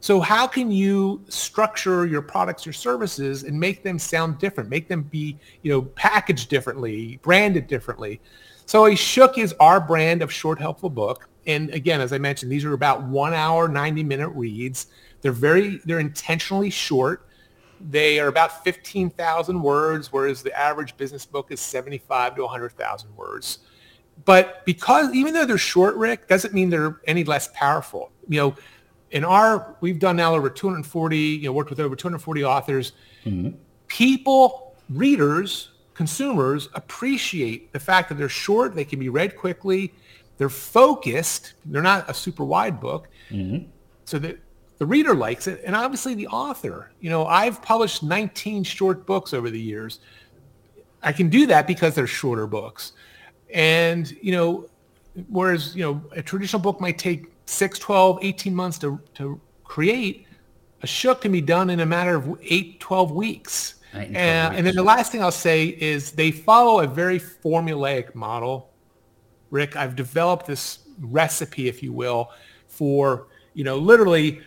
So 0.00 0.18
how 0.20 0.46
can 0.46 0.70
you 0.70 1.22
structure 1.28 2.06
your 2.06 2.22
products 2.22 2.66
or 2.66 2.72
services 2.72 3.42
and 3.42 3.58
make 3.58 3.82
them 3.82 3.98
sound 3.98 4.38
different, 4.38 4.70
make 4.70 4.88
them 4.88 5.02
be, 5.02 5.38
you 5.62 5.70
know, 5.70 5.82
packaged 5.82 6.48
differently, 6.48 7.18
branded 7.22 7.66
differently? 7.66 8.20
So 8.64 8.86
a 8.86 8.96
Shook 8.96 9.36
is 9.36 9.54
our 9.60 9.78
brand 9.80 10.22
of 10.22 10.32
short, 10.32 10.58
helpful 10.58 10.88
book. 10.88 11.28
And 11.46 11.70
again, 11.70 12.00
as 12.00 12.12
I 12.12 12.18
mentioned, 12.18 12.50
these 12.50 12.64
are 12.64 12.72
about 12.72 13.02
one 13.02 13.34
hour, 13.34 13.68
90 13.68 14.02
minute 14.04 14.28
reads. 14.28 14.86
They're 15.20 15.32
very, 15.32 15.80
they're 15.84 16.00
intentionally 16.00 16.70
short. 16.70 17.26
They 17.90 18.20
are 18.20 18.28
about 18.28 18.64
15,000 18.64 19.62
words, 19.62 20.12
whereas 20.12 20.42
the 20.42 20.56
average 20.58 20.96
business 20.96 21.26
book 21.26 21.48
is 21.50 21.60
75 21.60 22.36
to 22.36 22.42
100,000 22.42 23.16
words. 23.16 23.58
But 24.24 24.64
because 24.64 25.12
even 25.14 25.34
though 25.34 25.46
they're 25.46 25.58
short, 25.58 25.96
Rick, 25.96 26.28
doesn't 26.28 26.54
mean 26.54 26.70
they're 26.70 27.00
any 27.06 27.24
less 27.24 27.48
powerful. 27.54 28.12
You 28.28 28.40
know, 28.40 28.56
in 29.10 29.24
our, 29.24 29.76
we've 29.80 29.98
done 29.98 30.16
now 30.16 30.34
over 30.34 30.48
240, 30.48 31.18
you 31.18 31.44
know, 31.44 31.52
worked 31.52 31.70
with 31.70 31.80
over 31.80 31.96
240 31.96 32.44
authors. 32.44 32.92
Mm-hmm. 33.24 33.56
People, 33.88 34.76
readers, 34.88 35.70
consumers 35.94 36.68
appreciate 36.74 37.72
the 37.72 37.80
fact 37.80 38.08
that 38.08 38.16
they're 38.16 38.28
short, 38.28 38.74
they 38.74 38.84
can 38.84 38.98
be 38.98 39.08
read 39.08 39.36
quickly, 39.36 39.92
they're 40.38 40.48
focused, 40.48 41.54
they're 41.66 41.82
not 41.82 42.08
a 42.08 42.14
super 42.14 42.44
wide 42.44 42.80
book. 42.80 43.08
Mm-hmm. 43.30 43.66
So 44.04 44.18
that 44.18 44.38
the 44.78 44.86
reader 44.86 45.14
likes 45.14 45.46
it, 45.46 45.60
and 45.64 45.76
obviously 45.76 46.14
the 46.14 46.26
author. 46.28 46.90
You 47.00 47.10
know, 47.10 47.26
I've 47.26 47.60
published 47.60 48.02
19 48.02 48.64
short 48.64 49.06
books 49.06 49.34
over 49.34 49.50
the 49.50 49.60
years. 49.60 50.00
I 51.02 51.12
can 51.12 51.28
do 51.28 51.46
that 51.46 51.66
because 51.66 51.94
they're 51.94 52.06
shorter 52.06 52.46
books. 52.46 52.92
And, 53.52 54.10
you 54.22 54.32
know, 54.32 54.68
whereas, 55.28 55.76
you 55.76 55.82
know, 55.82 56.02
a 56.12 56.22
traditional 56.22 56.62
book 56.62 56.80
might 56.80 56.98
take 56.98 57.26
6, 57.50 57.78
12, 57.78 58.18
18 58.22 58.54
months 58.54 58.78
to, 58.78 59.00
to 59.14 59.40
create, 59.64 60.26
a 60.82 60.86
shook 60.86 61.22
can 61.22 61.32
be 61.32 61.40
done 61.40 61.68
in 61.70 61.80
a 61.80 61.86
matter 61.86 62.16
of 62.16 62.38
8, 62.42 62.80
12 62.80 63.10
weeks. 63.10 63.74
And, 63.92 64.16
and, 64.16 64.66
then 64.66 64.76
the 64.76 64.84
last 64.84 65.10
thing 65.10 65.20
I'll 65.20 65.32
say 65.32 65.66
is 65.66 66.12
they 66.12 66.30
follow 66.30 66.80
a 66.80 66.86
very 66.86 67.18
formulaic 67.18 68.14
model. 68.14 68.70
Rick, 69.50 69.74
I've 69.74 69.96
developed 69.96 70.46
this 70.46 70.78
recipe, 71.00 71.66
if 71.66 71.82
you 71.82 71.92
will, 71.92 72.30
for, 72.68 73.26
you 73.52 73.64
know, 73.64 73.78
literally 73.78 74.42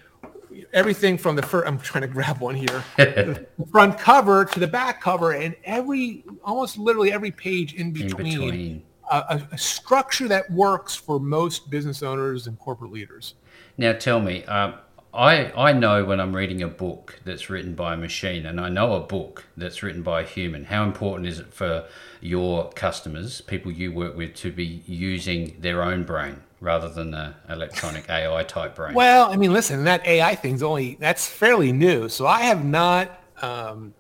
everything 0.72 1.18
from 1.18 1.36
the 1.36 1.42
first, 1.42 1.68
I'm 1.68 1.78
trying 1.78 2.04
to 2.04 2.08
grab 2.08 2.40
one 2.40 2.56
here, 2.56 2.84
the 2.96 3.46
front 3.72 4.00
cover 4.00 4.46
to 4.46 4.60
the 4.62 4.68
back 4.68 5.02
cover 5.02 5.34
and 5.34 5.56
every, 5.66 6.24
almost 6.42 6.78
literally 6.78 7.12
every 7.12 7.32
page 7.32 7.74
in 7.74 7.92
between. 7.92 8.28
In 8.28 8.40
between 8.40 8.84
a, 9.10 9.42
a, 9.52 9.58
structure 9.58 10.28
that 10.28 10.50
works 10.52 10.96
for 10.96 11.20
most 11.20 11.70
business 11.70 12.02
owners 12.04 12.48
and 12.48 12.58
corporate 12.60 12.92
leaders. 12.92 13.36
Now, 13.78 13.94
tell 13.94 14.20
me, 14.20 14.44
um, 14.46 14.76
I 15.14 15.52
I 15.56 15.74
know 15.74 16.06
when 16.06 16.20
I'm 16.20 16.36
reading 16.36 16.64
a 16.64 16.68
book 16.68 17.20
that's 17.24 17.50
written 17.50 17.76
by 17.76 17.94
a 17.94 17.98
machine, 17.98 18.46
and 18.46 18.60
I 18.60 18.70
know 18.70 18.94
a 18.94 19.00
book 19.00 19.46
that's 19.56 19.84
written 19.84 20.02
by 20.02 20.22
a 20.22 20.26
human. 20.26 20.66
How 20.66 20.84
important 20.84 21.28
is 21.28 21.40
it 21.40 21.54
for 21.54 21.86
your 22.20 22.70
customers, 22.72 23.42
people 23.42 23.72
you 23.72 23.92
work 23.92 24.18
with, 24.18 24.34
to 24.36 24.52
be 24.52 24.84
using 24.88 25.56
their 25.60 25.84
own 25.84 26.04
brain 26.04 26.42
rather 26.62 26.90
than 26.90 27.12
the 27.12 27.36
electronic 27.48 28.06
AI 28.10 28.44
type 28.44 28.76
brain? 28.76 28.96
Well, 28.96 29.32
I 29.32 29.36
mean, 29.36 29.54
listen, 29.54 29.84
that 29.84 30.06
AI 30.08 30.34
thing's 30.36 30.64
only 30.64 30.96
that's 31.00 31.28
fairly 31.28 31.72
new, 31.72 32.10
so 32.10 32.26
I 32.26 32.42
have 32.42 32.66
not. 32.66 33.22
Um, 33.42 33.94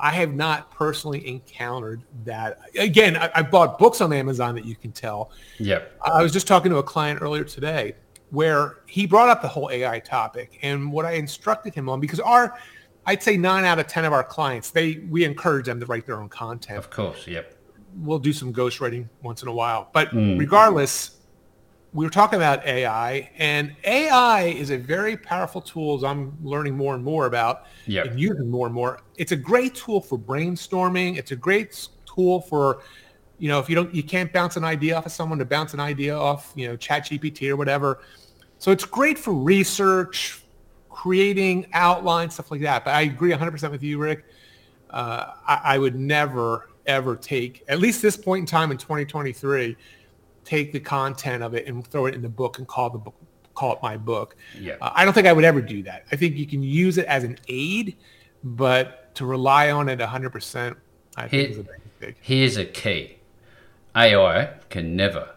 I 0.00 0.10
have 0.12 0.34
not 0.34 0.70
personally 0.70 1.26
encountered 1.26 2.02
that. 2.24 2.58
Again, 2.78 3.16
I, 3.16 3.30
I, 3.34 3.42
bought 3.42 3.78
books 3.78 4.00
on 4.00 4.12
Amazon 4.12 4.54
that 4.54 4.64
you 4.64 4.74
can 4.74 4.92
tell. 4.92 5.30
Yep. 5.58 6.00
I 6.04 6.22
was 6.22 6.32
just 6.32 6.46
talking 6.46 6.70
to 6.70 6.78
a 6.78 6.82
client 6.82 7.20
earlier 7.22 7.44
today 7.44 7.94
where 8.30 8.78
he 8.86 9.06
brought 9.06 9.28
up 9.28 9.42
the 9.42 9.48
whole 9.48 9.70
AI 9.70 9.98
topic 9.98 10.58
and 10.62 10.90
what 10.90 11.04
I 11.04 11.12
instructed 11.12 11.74
him 11.74 11.88
on 11.88 12.00
because 12.00 12.20
our, 12.20 12.58
I'd 13.06 13.22
say 13.22 13.36
nine 13.36 13.64
out 13.64 13.78
of 13.78 13.86
10 13.86 14.04
of 14.04 14.12
our 14.12 14.24
clients, 14.24 14.70
they, 14.70 15.02
we 15.10 15.24
encourage 15.24 15.66
them 15.66 15.80
to 15.80 15.86
write 15.86 16.06
their 16.06 16.20
own 16.20 16.28
content. 16.28 16.78
Of 16.78 16.90
course. 16.90 17.26
Yep. 17.26 17.56
We'll 17.96 18.20
do 18.20 18.32
some 18.32 18.52
ghostwriting 18.52 19.08
once 19.22 19.42
in 19.42 19.48
a 19.48 19.52
while, 19.52 19.90
but 19.92 20.10
mm. 20.10 20.38
regardless, 20.38 21.19
we 21.92 22.04
were 22.04 22.10
talking 22.10 22.36
about 22.36 22.64
AI, 22.64 23.30
and 23.36 23.74
AI 23.84 24.42
is 24.42 24.70
a 24.70 24.76
very 24.76 25.16
powerful 25.16 25.60
tool 25.60 25.96
as 25.96 26.04
I'm 26.04 26.36
learning 26.42 26.76
more 26.76 26.94
and 26.94 27.02
more 27.02 27.26
about 27.26 27.66
yep. 27.86 28.06
and 28.06 28.20
using 28.20 28.48
more 28.48 28.66
and 28.66 28.74
more. 28.74 29.00
It's 29.16 29.32
a 29.32 29.36
great 29.36 29.74
tool 29.74 30.00
for 30.00 30.16
brainstorming. 30.16 31.16
It's 31.16 31.32
a 31.32 31.36
great 31.36 31.88
tool 32.06 32.42
for, 32.42 32.82
you 33.38 33.48
know, 33.48 33.58
if 33.58 33.68
you 33.68 33.74
don't, 33.74 33.92
you 33.92 34.04
can't 34.04 34.32
bounce 34.32 34.56
an 34.56 34.62
idea 34.62 34.96
off 34.96 35.06
of 35.06 35.12
someone 35.12 35.38
to 35.40 35.44
bounce 35.44 35.74
an 35.74 35.80
idea 35.80 36.16
off, 36.16 36.52
you 36.54 36.68
know, 36.68 36.76
Chat 36.76 37.06
GPT 37.06 37.50
or 37.50 37.56
whatever. 37.56 38.00
So 38.58 38.70
it's 38.70 38.84
great 38.84 39.18
for 39.18 39.32
research, 39.32 40.42
creating 40.90 41.66
outlines, 41.72 42.34
stuff 42.34 42.52
like 42.52 42.60
that. 42.60 42.84
But 42.84 42.94
I 42.94 43.02
agree 43.02 43.32
100% 43.32 43.70
with 43.70 43.82
you, 43.82 43.98
Rick. 43.98 44.24
Uh, 44.90 45.32
I, 45.46 45.60
I 45.64 45.78
would 45.78 45.96
never, 45.96 46.68
ever 46.86 47.16
take, 47.16 47.64
at 47.68 47.80
least 47.80 48.00
this 48.00 48.16
point 48.16 48.42
in 48.42 48.46
time 48.46 48.70
in 48.70 48.76
2023, 48.76 49.76
take 50.44 50.72
the 50.72 50.80
content 50.80 51.42
of 51.42 51.54
it 51.54 51.66
and 51.66 51.86
throw 51.86 52.06
it 52.06 52.14
in 52.14 52.22
the 52.22 52.28
book 52.28 52.58
and 52.58 52.66
call 52.66 52.90
the 52.90 52.98
book 52.98 53.14
call 53.54 53.74
it 53.74 53.82
my 53.82 53.96
book. 53.96 54.36
Yeah. 54.58 54.76
Uh, 54.80 54.90
I 54.94 55.04
don't 55.04 55.12
think 55.12 55.26
I 55.26 55.32
would 55.32 55.44
ever 55.44 55.60
do 55.60 55.82
that. 55.82 56.06
I 56.10 56.16
think 56.16 56.36
you 56.36 56.46
can 56.46 56.62
use 56.62 56.98
it 56.98 57.06
as 57.06 57.24
an 57.24 57.36
aid, 57.48 57.96
but 58.42 59.14
to 59.16 59.26
rely 59.26 59.70
on 59.70 59.88
it 59.88 59.98
100%, 59.98 60.76
I 61.16 61.28
think 61.28 61.30
Here- 61.30 61.50
is 61.50 61.58
a 61.58 61.64
big. 61.98 62.16
Here's 62.20 62.56
a 62.56 62.64
key 62.64 63.16
AI 63.94 64.54
can 64.70 64.96
never 64.96 65.30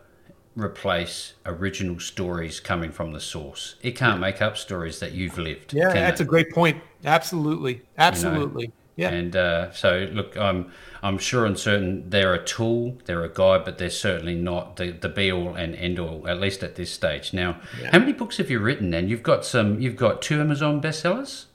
replace 0.55 1.33
original 1.45 1.99
stories 1.99 2.59
coming 2.59 2.91
from 2.91 3.11
the 3.11 3.19
source. 3.19 3.75
It 3.81 3.95
can't 3.95 4.19
make 4.21 4.41
up 4.41 4.55
stories 4.57 4.99
that 4.99 5.13
you've 5.13 5.37
lived. 5.37 5.73
Yeah, 5.73 5.91
that's 5.91 6.21
it? 6.21 6.25
a 6.25 6.27
great 6.27 6.51
point. 6.51 6.81
Absolutely. 7.03 7.81
Absolutely. 7.97 8.71
Yeah. 8.95 9.09
And 9.09 9.35
uh, 9.35 9.71
so, 9.71 10.07
look, 10.11 10.37
I'm 10.37 10.71
I'm 11.01 11.17
sure 11.17 11.45
and 11.45 11.57
certain 11.57 12.09
they're 12.09 12.33
a 12.33 12.43
tool, 12.43 12.97
they're 13.05 13.23
a 13.23 13.29
guide, 13.29 13.65
but 13.65 13.77
they're 13.77 13.89
certainly 13.89 14.35
not 14.35 14.75
the, 14.75 14.91
the 14.91 15.09
be 15.09 15.31
all 15.31 15.55
and 15.55 15.75
end 15.75 15.99
all, 15.99 16.27
at 16.27 16.39
least 16.39 16.63
at 16.63 16.75
this 16.75 16.91
stage. 16.91 17.33
Now, 17.33 17.59
how 17.91 17.99
many 17.99 18.13
books 18.13 18.37
have 18.37 18.49
you 18.49 18.59
written? 18.59 18.93
And 18.93 19.09
you've 19.09 19.23
got 19.23 19.45
some, 19.45 19.81
you've 19.81 19.95
got 19.95 20.21
two 20.21 20.39
Amazon 20.39 20.81
bestsellers. 20.81 21.45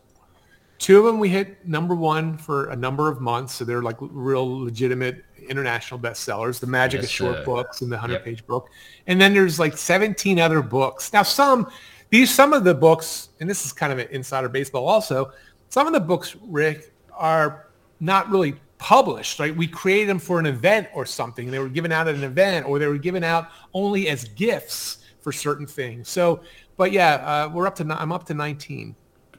Two 0.79 0.99
of 0.99 1.05
them 1.05 1.19
we 1.19 1.29
hit 1.29 1.67
number 1.67 1.95
one 1.95 2.39
for 2.39 2.71
a 2.71 2.77
number 2.77 3.09
of 3.09 3.21
months, 3.21 3.55
so 3.55 3.65
they're 3.65 3.83
like 3.83 3.97
real 4.01 4.65
legitimate 4.65 5.25
international 5.49 5.99
bestsellers. 5.99 6.61
The 6.61 6.67
Magic 6.67 7.01
Yes, 7.01 7.11
of 7.11 7.11
Short. 7.11 7.45
Books 7.45 7.81
and 7.83 7.91
the 7.91 7.99
Hundred 7.99 8.15
Yep. 8.15 8.25
Page 8.25 8.47
Book, 8.47 8.69
and 9.07 9.21
then 9.21 9.33
there's 9.33 9.59
like 9.59 9.77
17 9.77 10.39
other 10.39 10.63
books. 10.63 11.13
Now 11.13 11.23
some 11.23 11.69
these 12.11 12.33
some 12.33 12.53
of 12.53 12.65
the 12.65 12.75
books, 12.75 13.31
and 13.41 13.51
this 13.51 13.65
is 13.65 13.73
kind 13.73 13.93
of 13.93 13.99
an 13.99 14.09
insider 14.11 14.49
baseball 14.49 14.87
also. 14.89 15.33
Some 15.71 15.87
of 15.87 15.93
the 15.93 16.01
books, 16.01 16.37
Rick, 16.43 16.93
are 17.19 17.67
not 18.01 18.31
really 18.31 18.55
published. 18.79 19.39
Right? 19.39 19.55
We 19.55 19.67
created 19.67 20.09
them 20.09 20.19
for 20.19 20.39
an 20.39 20.47
event 20.47 20.89
or 20.95 21.05
something. 21.05 21.51
They 21.51 21.59
were 21.59 21.69
given 21.69 21.93
out 21.93 22.09
at 22.09 22.15
an 22.15 22.25
event, 22.25 22.67
or 22.67 22.79
they 22.79 22.87
were 22.87 22.99
given 22.99 23.25
out 23.25 23.49
only 23.75 24.09
as 24.09 24.25
gifts 24.25 24.99
for 25.21 25.33
certain 25.33 25.67
things. 25.67 26.09
So, 26.09 26.41
but 26.77 26.93
yeah, 26.93 27.15
uh, 27.15 27.51
we're 27.53 27.67
up 27.67 27.75
to 27.77 27.97
I'm 27.99 28.13
up 28.13 28.25
to 28.27 28.35
19. 28.35 28.95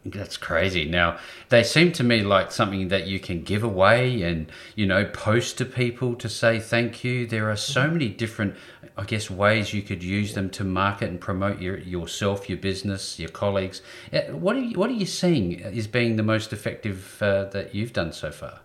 That's 0.05 0.37
crazy. 0.37 0.85
Now, 0.85 1.17
they 1.49 1.63
seem 1.63 1.91
to 1.93 2.03
me 2.03 2.21
like 2.21 2.51
something 2.51 2.87
that 2.87 3.07
you 3.07 3.19
can 3.19 3.43
give 3.43 3.63
away 3.63 4.21
and, 4.21 4.49
you 4.75 4.85
know, 4.85 5.05
post 5.05 5.57
to 5.57 5.65
people 5.65 6.15
to 6.15 6.29
say 6.29 6.59
thank 6.59 7.03
you. 7.03 7.27
There 7.27 7.49
are 7.51 7.57
so 7.57 7.89
many 7.89 8.07
different, 8.07 8.55
I 8.99 9.05
guess, 9.05 9.29
ways 9.31 9.73
you 9.73 9.81
could 9.81 10.03
use 10.03 10.33
them 10.33 10.49
to 10.51 10.63
market 10.65 11.09
and 11.09 11.21
promote 11.21 11.62
your, 11.62 11.77
yourself, 11.79 12.49
your 12.49 12.57
business, 12.57 13.17
your 13.17 13.29
colleagues. 13.29 13.81
Uh, 14.12 14.19
What 14.33 14.57
are 14.57 14.59
you, 14.59 14.77
what 14.77 14.89
are 14.89 14.93
you 14.93 15.05
seeing 15.05 15.53
is 15.53 15.88
being 15.88 16.17
the 16.17 16.23
most 16.23 16.51
effective 16.51 17.17
uh, 17.21 17.45
that 17.45 17.73
you've 17.73 17.93
done 17.93 18.12
so 18.12 18.29
far? 18.29 18.59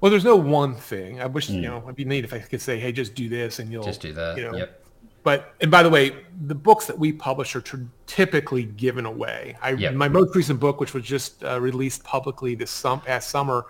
Well, 0.00 0.10
there's 0.10 0.24
no 0.24 0.36
one 0.36 0.74
thing. 0.76 1.20
I 1.22 1.26
wish 1.26 1.48
you 1.48 1.60
know 1.60 1.78
it'd 1.84 1.96
be 1.96 2.04
neat 2.04 2.24
if 2.24 2.32
I 2.34 2.38
could 2.38 2.60
say, 2.60 2.78
"Hey, 2.78 2.92
just 2.92 3.14
do 3.14 3.28
this," 3.28 3.58
and 3.58 3.70
you'll 3.72 3.82
Hmm. 3.82 3.88
Just 3.88 4.00
do 4.02 4.12
that. 4.14 4.36
You 4.38 4.44
know, 4.50 4.56
Yep. 4.58 4.76
But 5.22 5.54
and 5.60 5.70
by 5.70 5.82
the 5.82 5.90
way, 5.90 6.16
the 6.46 6.54
books 6.54 6.86
that 6.86 6.98
we 6.98 7.12
publish 7.12 7.54
are 7.54 7.60
tr- 7.60 7.76
typically 8.06 8.64
given 8.64 9.04
away. 9.04 9.56
I 9.62 9.72
Yep. 9.72 9.94
my 9.94 10.08
most 10.08 10.34
recent 10.34 10.58
book, 10.60 10.80
which 10.80 10.94
was 10.94 11.04
just 11.04 11.44
uh, 11.44 11.60
released 11.60 12.02
publicly 12.04 12.54
this 12.54 12.70
sum- 12.70 13.02
past 13.02 13.28
summer, 13.28 13.66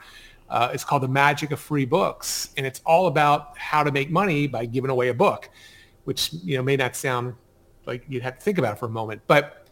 uh, 0.50 0.70
it's 0.72 0.84
called 0.84 1.02
The 1.02 1.08
Magic 1.08 1.52
of 1.52 1.60
Free 1.60 1.84
Books, 1.84 2.50
and 2.56 2.66
it's 2.66 2.80
all 2.84 3.06
about 3.06 3.56
how 3.56 3.82
to 3.82 3.90
make 3.92 4.10
money 4.10 4.46
by 4.46 4.66
giving 4.66 4.90
away 4.90 5.08
a 5.08 5.14
book, 5.14 5.48
which 6.04 6.32
you 6.32 6.56
know 6.56 6.62
may 6.62 6.76
not 6.76 6.96
sound 6.96 7.34
like 7.86 8.04
you'd 8.08 8.22
have 8.22 8.36
to 8.38 8.44
think 8.44 8.58
about 8.58 8.74
it 8.74 8.78
for 8.78 8.86
a 8.86 8.90
moment, 8.90 9.22
but 9.26 9.66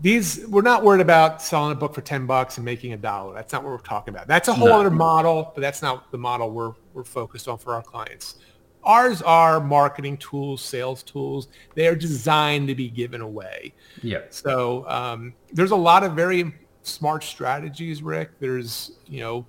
these 0.00 0.44
we're 0.48 0.60
not 0.62 0.82
worried 0.82 1.00
about 1.00 1.40
selling 1.40 1.70
a 1.70 1.74
book 1.74 1.94
for 1.94 2.00
10 2.00 2.26
bucks 2.26 2.56
and 2.58 2.64
making 2.64 2.92
a 2.92 2.96
dollar. 2.96 3.32
That's 3.32 3.52
not 3.52 3.62
what 3.62 3.70
we're 3.70 3.78
talking 3.78 4.12
about. 4.12 4.26
That's 4.26 4.48
a 4.48 4.52
whole 4.52 4.66
No. 4.68 4.80
other 4.80 4.90
model 4.90 5.52
but 5.54 5.60
that's 5.60 5.82
not 5.82 6.10
the 6.10 6.18
model 6.18 6.50
we're 6.50 6.72
we're 6.94 7.04
focused 7.04 7.46
on 7.46 7.58
for 7.58 7.74
our 7.74 7.82
clients. 7.82 8.36
Ours 8.82 9.22
are 9.22 9.60
marketing 9.60 10.16
tools 10.18 10.62
sales 10.62 11.04
tools. 11.04 11.46
They 11.76 11.86
are 11.86 11.94
designed 11.94 12.66
to 12.68 12.74
be 12.74 12.88
given 12.90 13.20
away. 13.20 13.72
Yeah. 14.02 14.22
so 14.30 14.84
um, 14.88 15.32
there's 15.52 15.70
a 15.70 15.76
lot 15.76 16.02
of 16.02 16.14
very 16.14 16.52
smart 16.82 17.22
strategies 17.22 18.02
rick. 18.02 18.30
There's 18.40 18.98
you 19.06 19.20
know 19.20 19.46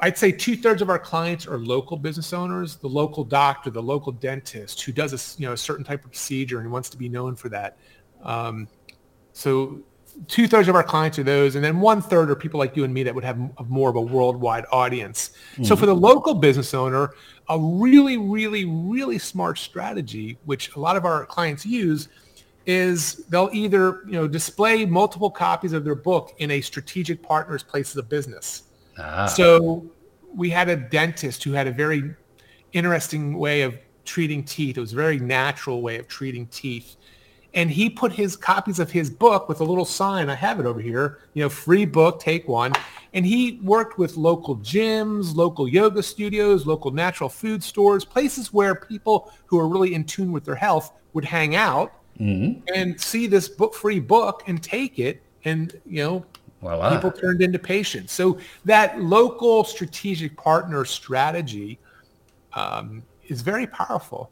I'd 0.00 0.18
say 0.18 0.30
two 0.30 0.56
thirds 0.56 0.82
of 0.82 0.90
our 0.90 0.98
clients 0.98 1.46
are 1.46 1.58
local 1.58 1.96
business 1.96 2.32
owners, 2.32 2.76
the 2.76 2.88
local 2.88 3.24
doctor, 3.24 3.70
the 3.70 3.82
local 3.82 4.12
dentist 4.12 4.82
who 4.82 4.92
does 4.92 5.12
a, 5.12 5.40
you 5.40 5.46
know, 5.46 5.54
a 5.54 5.56
certain 5.56 5.84
type 5.84 6.04
of 6.04 6.10
procedure 6.10 6.60
and 6.60 6.70
wants 6.70 6.90
to 6.90 6.98
be 6.98 7.08
known 7.08 7.34
for 7.34 7.48
that. 7.48 7.78
Um, 8.22 8.68
so 9.32 9.80
two 10.28 10.46
thirds 10.46 10.68
of 10.68 10.74
our 10.74 10.82
clients 10.82 11.18
are 11.18 11.22
those. 11.22 11.54
And 11.54 11.64
then 11.64 11.80
one 11.80 12.02
third 12.02 12.30
are 12.30 12.36
people 12.36 12.58
like 12.58 12.76
you 12.76 12.84
and 12.84 12.92
me 12.92 13.02
that 13.04 13.14
would 13.14 13.24
have 13.24 13.38
more 13.68 13.88
of 13.88 13.96
a 13.96 14.00
worldwide 14.00 14.64
audience. 14.70 15.30
So 15.62 15.76
for 15.76 15.86
the 15.86 15.94
local 15.94 16.34
business 16.34 16.74
owner, 16.74 17.10
a 17.48 17.58
really, 17.58 18.16
really, 18.18 18.64
really 18.64 19.18
smart 19.18 19.58
strategy, 19.58 20.38
which 20.44 20.74
a 20.76 20.80
lot 20.80 20.96
of 20.96 21.04
our 21.04 21.24
clients 21.26 21.64
use 21.64 22.08
is 22.66 23.24
they'll 23.28 23.50
either, 23.52 24.02
you 24.06 24.12
know, 24.12 24.26
display 24.26 24.84
multiple 24.84 25.30
copies 25.30 25.72
of 25.72 25.84
their 25.84 25.94
book 25.94 26.34
in 26.38 26.50
a 26.50 26.60
strategic 26.60 27.22
partner's 27.22 27.62
places 27.62 27.96
of 27.96 28.08
business. 28.08 28.64
Ah, 28.98 29.26
So 29.26 29.86
we 30.34 30.50
had 30.50 30.68
a 30.68 30.76
dentist 30.76 31.44
who 31.44 31.52
had 31.52 31.66
a 31.66 31.72
very 31.72 32.14
interesting 32.72 33.38
way 33.38 33.62
of 33.62 33.78
treating 34.04 34.44
teeth. 34.44 34.76
It 34.76 34.80
was 34.80 34.92
a 34.92 34.96
very 34.96 35.18
natural 35.18 35.82
way 35.82 35.98
of 35.98 36.08
treating 36.08 36.46
teeth. 36.48 36.96
And 37.54 37.70
he 37.70 37.88
put 37.88 38.12
his 38.12 38.36
copies 38.36 38.78
of 38.78 38.90
his 38.90 39.08
book 39.08 39.48
with 39.48 39.60
a 39.60 39.64
little 39.64 39.86
sign. 39.86 40.28
I 40.28 40.34
have 40.34 40.60
it 40.60 40.66
over 40.66 40.80
here, 40.80 41.20
you 41.32 41.42
know, 41.42 41.48
free 41.48 41.86
book, 41.86 42.20
take 42.20 42.46
one. 42.46 42.72
And 43.14 43.24
he 43.24 43.60
worked 43.62 43.98
with 43.98 44.18
local 44.18 44.56
gyms, 44.58 45.34
local 45.34 45.66
yoga 45.66 46.02
studios, 46.02 46.66
local 46.66 46.90
natural 46.90 47.30
food 47.30 47.62
stores, 47.64 48.04
places 48.04 48.52
where 48.52 48.74
people 48.74 49.32
who 49.46 49.58
are 49.58 49.66
really 49.68 49.94
in 49.94 50.04
tune 50.04 50.32
with 50.32 50.44
their 50.44 50.54
health 50.54 50.92
would 51.14 51.24
hang 51.24 51.56
out 51.56 51.94
and 52.74 53.00
see 53.00 53.26
this 53.26 53.48
book 53.48 53.74
free 53.74 54.00
book 54.00 54.42
and 54.46 54.62
take 54.62 54.98
it 54.98 55.22
and, 55.46 55.80
you 55.86 56.02
know, 56.02 56.24
voila. 56.66 56.94
people 56.94 57.10
turned 57.10 57.42
into 57.42 57.58
patients. 57.58 58.12
So 58.12 58.38
that 58.64 59.00
local 59.00 59.64
strategic 59.64 60.36
partner 60.36 60.84
strategy 60.84 61.78
um, 62.54 63.02
is 63.28 63.42
very 63.42 63.66
powerful. 63.66 64.30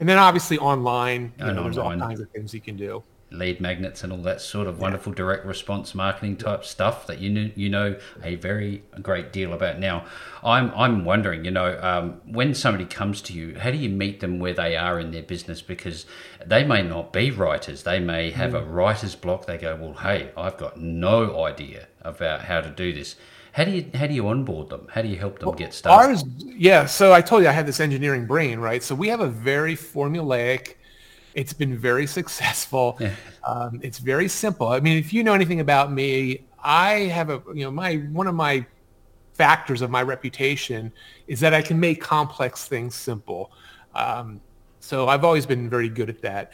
And 0.00 0.08
then 0.08 0.18
obviously 0.18 0.58
online, 0.58 1.32
you 1.38 1.46
And 1.46 1.56
know, 1.56 1.64
there's 1.64 1.78
all 1.78 1.96
kinds 1.96 2.20
of 2.20 2.28
things 2.30 2.52
you 2.52 2.60
can 2.60 2.76
do. 2.76 3.02
Lead 3.34 3.60
magnets 3.60 4.02
and 4.02 4.12
all 4.12 4.22
that 4.22 4.40
sort 4.40 4.66
of 4.66 4.78
wonderful 4.78 5.12
direct 5.12 5.44
response 5.44 5.94
marketing 5.94 6.36
type 6.36 6.64
stuff 6.64 7.06
that 7.06 7.18
you 7.18 7.30
know, 7.30 7.50
you 7.54 7.68
know 7.68 7.96
a 8.22 8.36
very 8.36 8.82
great 9.02 9.32
deal 9.32 9.52
about. 9.52 9.78
Now, 9.78 10.04
I'm 10.42 10.70
I'm 10.74 11.04
wondering, 11.04 11.44
you 11.44 11.50
know, 11.50 11.78
um, 11.82 12.20
when 12.24 12.54
somebody 12.54 12.84
comes 12.84 13.20
to 13.22 13.32
you, 13.32 13.58
how 13.58 13.70
do 13.70 13.76
you 13.76 13.88
meet 13.88 14.20
them 14.20 14.38
where 14.38 14.54
they 14.54 14.76
are 14.76 14.98
in 14.98 15.10
their 15.10 15.22
business? 15.22 15.62
Because 15.62 16.06
they 16.44 16.64
may 16.64 16.82
not 16.82 17.12
be 17.12 17.30
writers, 17.30 17.82
they 17.82 18.00
may 18.00 18.30
have 18.30 18.54
a 18.54 18.62
writer's 18.62 19.14
block. 19.14 19.46
They 19.46 19.58
go, 19.58 19.76
well, 19.76 19.94
hey, 19.94 20.30
I've 20.36 20.56
got 20.56 20.80
no 20.80 21.44
idea 21.44 21.88
about 22.02 22.42
how 22.42 22.60
to 22.60 22.70
do 22.70 22.92
this. 22.92 23.16
How 23.52 23.62
do 23.62 23.70
you 23.70 23.88
how 23.94 24.08
do 24.08 24.14
you 24.14 24.26
onboard 24.26 24.68
them? 24.68 24.88
How 24.90 25.00
do 25.02 25.08
you 25.08 25.16
help 25.16 25.38
them 25.38 25.54
get 25.54 25.72
started? 25.72 26.08
Ours, 26.08 26.24
yeah. 26.44 26.86
So 26.86 27.12
I 27.12 27.20
told 27.20 27.44
you 27.44 27.48
I 27.48 27.52
had 27.52 27.66
this 27.66 27.78
engineering 27.78 28.26
brain, 28.26 28.58
right? 28.58 28.82
So 28.82 28.96
we 28.96 29.08
have 29.08 29.20
a 29.20 29.28
very 29.28 29.76
formulaic. 29.76 30.74
It's 31.34 31.52
been 31.52 31.76
very 31.76 32.06
successful. 32.06 32.98
Um, 33.44 33.80
it's 33.82 33.98
very 33.98 34.28
simple. 34.28 34.68
I 34.68 34.80
mean, 34.80 34.98
if 34.98 35.12
you 35.12 35.22
know 35.22 35.34
anything 35.34 35.60
about 35.60 35.92
me, 35.92 36.44
I 36.62 36.92
have 37.12 37.30
a 37.30 37.42
you 37.52 37.64
know 37.64 37.70
my 37.70 37.96
one 38.12 38.26
of 38.26 38.34
my 38.34 38.64
factors 39.34 39.82
of 39.82 39.90
my 39.90 40.02
reputation 40.02 40.92
is 41.26 41.40
that 41.40 41.52
I 41.52 41.60
can 41.60 41.78
make 41.78 42.00
complex 42.00 42.66
things 42.68 42.94
simple. 42.94 43.50
Um, 43.94 44.40
so 44.80 45.08
I've 45.08 45.24
always 45.24 45.44
been 45.46 45.68
very 45.68 45.88
good 45.88 46.08
at 46.08 46.22
that. 46.22 46.52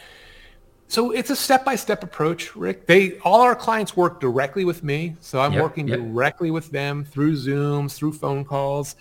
So 0.89 1.13
it's 1.13 1.31
a 1.31 1.37
step-by-step 1.37 2.03
approach, 2.03 2.57
Rick. 2.57 2.87
They 2.87 3.19
all 3.21 3.43
our 3.43 3.55
clients 3.55 3.97
work 3.97 4.19
directly 4.21 4.65
with 4.65 4.83
me, 4.83 5.15
so 5.21 5.41
I'm 5.41 5.53
Yep, 5.53 5.63
working 5.63 5.87
yep. 5.89 6.01
directly 6.01 6.51
with 6.51 6.71
them 6.73 7.05
through 7.05 7.35
Zooms, 7.35 7.95
through 7.95 8.15
phone 8.15 8.45
calls, 8.45 8.97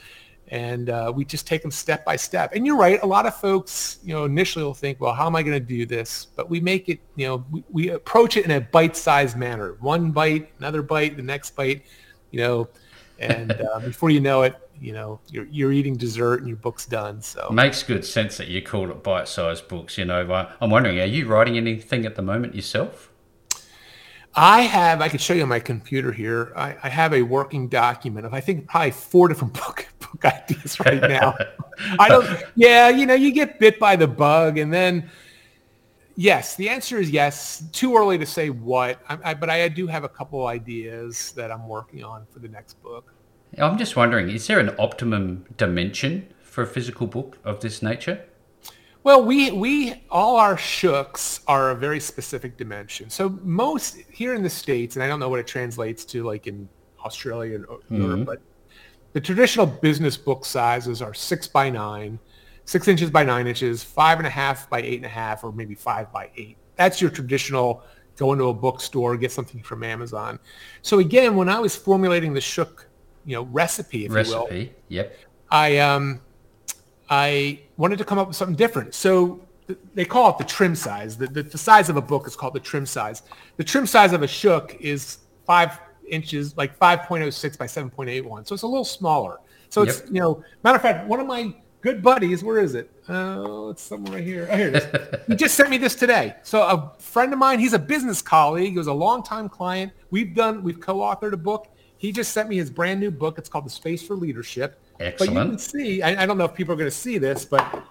and 0.50 0.90
uh, 0.90 1.12
we 1.16 1.24
just 1.24 1.46
take 1.46 1.62
them 1.62 1.72
step 1.72 2.04
by 2.04 2.16
step. 2.16 2.54
And 2.56 2.66
you're 2.66 2.76
right, 2.76 3.02
a 3.04 3.06
lot 3.06 3.26
of 3.26 3.36
folks, 3.36 4.00
you 4.04 4.14
know, 4.14 4.26
initially 4.26 4.66
will 4.66 4.74
think, 4.74 5.00
well, 5.00 5.14
how 5.14 5.28
am 5.28 5.36
I 5.36 5.44
going 5.44 5.60
to 5.60 5.66
do 5.66 5.86
this? 5.86 6.28
But 6.36 6.50
we 6.50 6.60
make 6.60 6.90
it, 6.90 7.00
you 7.16 7.28
know, 7.28 7.46
we, 7.52 7.64
we 7.72 7.90
approach 7.90 8.36
it 8.36 8.46
in 8.46 8.52
a 8.52 8.62
bite-sized 8.62 9.38
manner. 9.38 9.78
One 9.80 10.12
bite, 10.12 10.52
another 10.58 10.82
bite, 10.82 11.18
the 11.18 11.24
next 11.24 11.56
bite, 11.56 11.84
you 12.32 12.40
know, 12.40 12.68
and 13.20 13.52
uh, 13.52 13.80
before 13.86 14.10
you 14.10 14.20
know 14.20 14.42
it, 14.42 14.56
you 14.82 14.94
know, 14.94 15.20
you're 15.30 15.46
you're 15.48 15.74
eating 15.74 15.98
dessert 15.98 16.40
and 16.40 16.48
your 16.48 16.56
book's 16.56 16.86
done. 16.86 17.22
So 17.22 17.50
Makes 17.52 17.84
good 17.84 18.06
sense 18.06 18.38
that 18.38 18.48
you 18.48 18.62
call 18.62 18.90
it 18.90 19.04
bite-sized 19.04 19.68
books. 19.68 19.98
You 19.98 20.06
know, 20.06 20.48
I'm 20.62 20.70
wondering, 20.70 21.00
are 21.00 21.06
you 21.06 21.28
writing 21.28 21.58
anything 21.58 22.06
at 22.06 22.16
the 22.16 22.22
moment 22.22 22.56
yourself? 22.56 23.12
I 24.36 24.62
have, 24.62 25.02
I 25.02 25.10
could 25.10 25.20
show 25.20 25.34
you 25.34 25.44
on 25.44 25.50
my 25.50 25.60
computer 25.60 26.12
here. 26.12 26.54
I, 26.56 26.78
I 26.84 26.90
have 26.90 27.14
a 27.14 27.24
working 27.24 27.68
document 27.68 28.26
of, 28.26 28.34
I 28.34 28.40
think, 28.40 28.68
probably 28.68 28.92
four 28.92 29.28
different 29.28 29.54
book 29.66 29.88
book 30.14 30.26
ideas 30.26 30.80
right 30.80 31.02
now. 31.02 31.36
I 32.00 32.10
don't, 32.10 32.28
yeah, 32.56 32.90
you 32.90 33.06
know, 33.06 33.14
you 33.14 33.32
get 33.32 33.60
bit 33.60 33.80
by 33.80 33.96
the 33.96 34.08
bug 34.08 34.58
and 34.58 34.72
then, 34.74 35.10
yes, 36.16 36.56
the 36.56 36.70
answer 36.70 36.98
is 36.98 37.10
yes. 37.10 37.64
Too 37.72 37.96
early 37.96 38.18
to 38.18 38.26
say 38.26 38.50
what, 38.50 39.00
I, 39.08 39.18
I, 39.24 39.34
but 39.34 39.50
I 39.50 39.68
do 39.68 39.88
have 39.88 40.04
a 40.04 40.10
couple 40.10 40.48
ideas 40.48 41.32
that 41.34 41.52
I'm 41.52 41.68
working 41.68 42.04
on 42.04 42.26
for 42.32 42.40
the 42.40 42.50
next 42.50 42.82
book. 42.82 43.14
I'm 43.58 43.78
just 43.78 43.96
wondering, 43.96 44.30
is 44.30 44.46
there 44.48 44.60
an 44.60 44.76
optimum 44.78 45.46
dimension 45.58 46.32
for 46.44 46.64
a 46.64 46.68
physical 46.68 47.08
book 47.08 47.38
of 47.44 47.62
this 47.62 47.82
nature? 47.82 48.26
Well, 49.04 49.24
we 49.24 49.50
we 49.52 50.04
all 50.12 50.36
our 50.36 50.58
shooks 50.58 51.40
are 51.48 51.72
a 51.72 51.76
very 51.76 52.02
specific 52.02 52.58
dimension. 52.58 53.10
So 53.10 53.30
most 53.44 53.96
here 54.12 54.36
in 54.36 54.44
the 54.44 54.50
states, 54.50 54.98
and 54.98 55.04
I 55.04 55.08
don't 55.08 55.20
know 55.20 55.30
what 55.30 55.40
it 55.40 55.48
translates 55.48 56.04
to 56.06 56.24
like 56.24 56.48
in 56.48 56.68
Australia 57.04 57.56
and 57.56 57.66
mm-hmm. 57.66 58.02
Europe, 58.02 58.26
but 58.26 58.42
the 59.14 59.22
traditional 59.22 59.66
business 59.66 60.18
book 60.18 60.46
sizes 60.46 61.02
are 61.02 61.14
six 61.14 61.48
by 61.48 61.70
nine, 61.70 62.20
six 62.66 62.88
inches 62.88 63.10
by 63.10 63.24
nine 63.24 63.48
inches, 63.48 63.84
five 63.84 64.20
and 64.20 64.28
a 64.28 64.30
half 64.30 64.70
by 64.70 64.82
eight 64.82 64.98
and 64.98 65.06
a 65.06 65.10
half, 65.10 65.44
or 65.44 65.52
maybe 65.52 65.76
five 65.76 66.12
by 66.12 66.30
eight. 66.38 66.58
That's 66.76 67.02
your 67.02 67.10
traditional 67.10 67.84
go 68.18 68.34
into 68.34 68.46
a 68.46 68.54
bookstore, 68.54 69.16
get 69.16 69.32
something 69.32 69.64
from 69.64 69.82
Amazon. 69.82 70.40
So 70.82 71.00
again, 71.00 71.36
when 71.36 71.48
I 71.48 71.60
was 71.60 71.76
formulating 71.76 72.34
the 72.34 72.42
shook, 72.42 72.88
you 73.26 73.36
know, 73.36 73.44
recipe, 73.44 74.06
if 74.06 74.12
recipe, 74.12 74.32
you 74.32 74.38
will, 74.38 74.48
recipe, 74.48 74.74
yep, 74.90 75.18
I 75.50 75.78
um 75.78 76.22
I 77.10 77.62
wanted 77.78 77.98
to 77.98 78.06
come 78.06 78.20
up 78.20 78.28
with 78.28 78.38
something 78.38 78.56
different. 78.56 78.94
So 78.94 79.42
they 79.96 80.06
call 80.06 80.32
it 80.32 80.38
the 80.38 80.44
trim 80.44 80.76
size. 80.76 81.18
The, 81.18 81.28
the, 81.28 81.44
the, 81.44 81.58
size 81.58 81.90
of 81.90 81.98
a 81.98 82.02
book 82.02 82.28
is 82.28 82.36
called 82.36 82.54
the 82.54 82.60
trim 82.60 82.86
size. 82.86 83.24
The 83.58 83.64
trim 83.64 83.86
size 83.86 84.14
of 84.14 84.24
a 84.24 84.28
shook 84.28 84.76
is 84.80 85.20
five 85.46 85.80
inches, 86.10 86.56
like 86.58 86.78
5.06 86.78 87.58
by 87.58 87.66
7.81. 87.66 88.48
So 88.48 88.54
it's 88.54 88.64
a 88.64 88.68
little 88.68 88.86
smaller. 88.86 89.40
So 89.70 89.84
it's, 89.84 90.00
yep. 90.00 90.08
you 90.08 90.20
know, 90.20 90.44
matter 90.64 90.76
of 90.76 90.82
fact, 90.82 91.08
one 91.08 91.20
of 91.20 91.28
my 91.28 91.54
good 91.82 92.02
buddies, 92.02 92.44
where 92.44 92.60
is 92.60 92.76
it? 92.76 92.92
Oh, 93.08 93.70
it's 93.70 93.82
somewhere 93.82 94.16
right 94.16 94.24
here. 94.24 94.48
Oh, 94.52 94.58
here 94.58 94.70
it 94.70 94.76
is. 94.76 95.20
he 95.28 95.36
just 95.36 95.56
sent 95.56 95.70
me 95.70 95.78
this 95.78 95.96
today. 95.96 96.36
So 96.44 96.62
a 96.64 96.94
friend 97.00 97.32
of 97.34 97.40
mine, 97.40 97.60
he's 97.60 97.74
a 97.74 97.80
business 97.80 98.22
colleague. 98.22 98.72
He 98.72 98.78
was 98.78 98.88
a 98.88 98.94
longtime 98.94 99.50
client. 99.50 99.94
We've 100.12 100.34
done, 100.34 100.64
we've 100.64 100.80
co-authored 100.80 101.34
a 101.34 101.38
book. 101.38 101.68
He 101.98 102.12
just 102.12 102.32
sent 102.32 102.50
me 102.50 102.58
his 102.58 102.70
brand 102.70 103.00
new 103.00 103.12
book. 103.12 103.38
It's 103.38 103.50
called 103.50 103.66
The 103.66 103.70
Space 103.70 104.06
for 104.06 104.16
Leadership. 104.16 104.80
Excellent. 105.00 105.34
But 105.34 105.44
you 105.44 105.50
can 105.50 105.60
see, 105.60 106.02
I, 106.02 106.24
I 106.24 106.26
don't 106.26 106.38
know 106.38 106.46
if 106.46 106.54
people 106.54 106.74
are 106.74 106.78
going 106.78 106.90
to 106.90 106.96
see 106.96 107.18
this, 107.18 107.46
but 107.46 107.84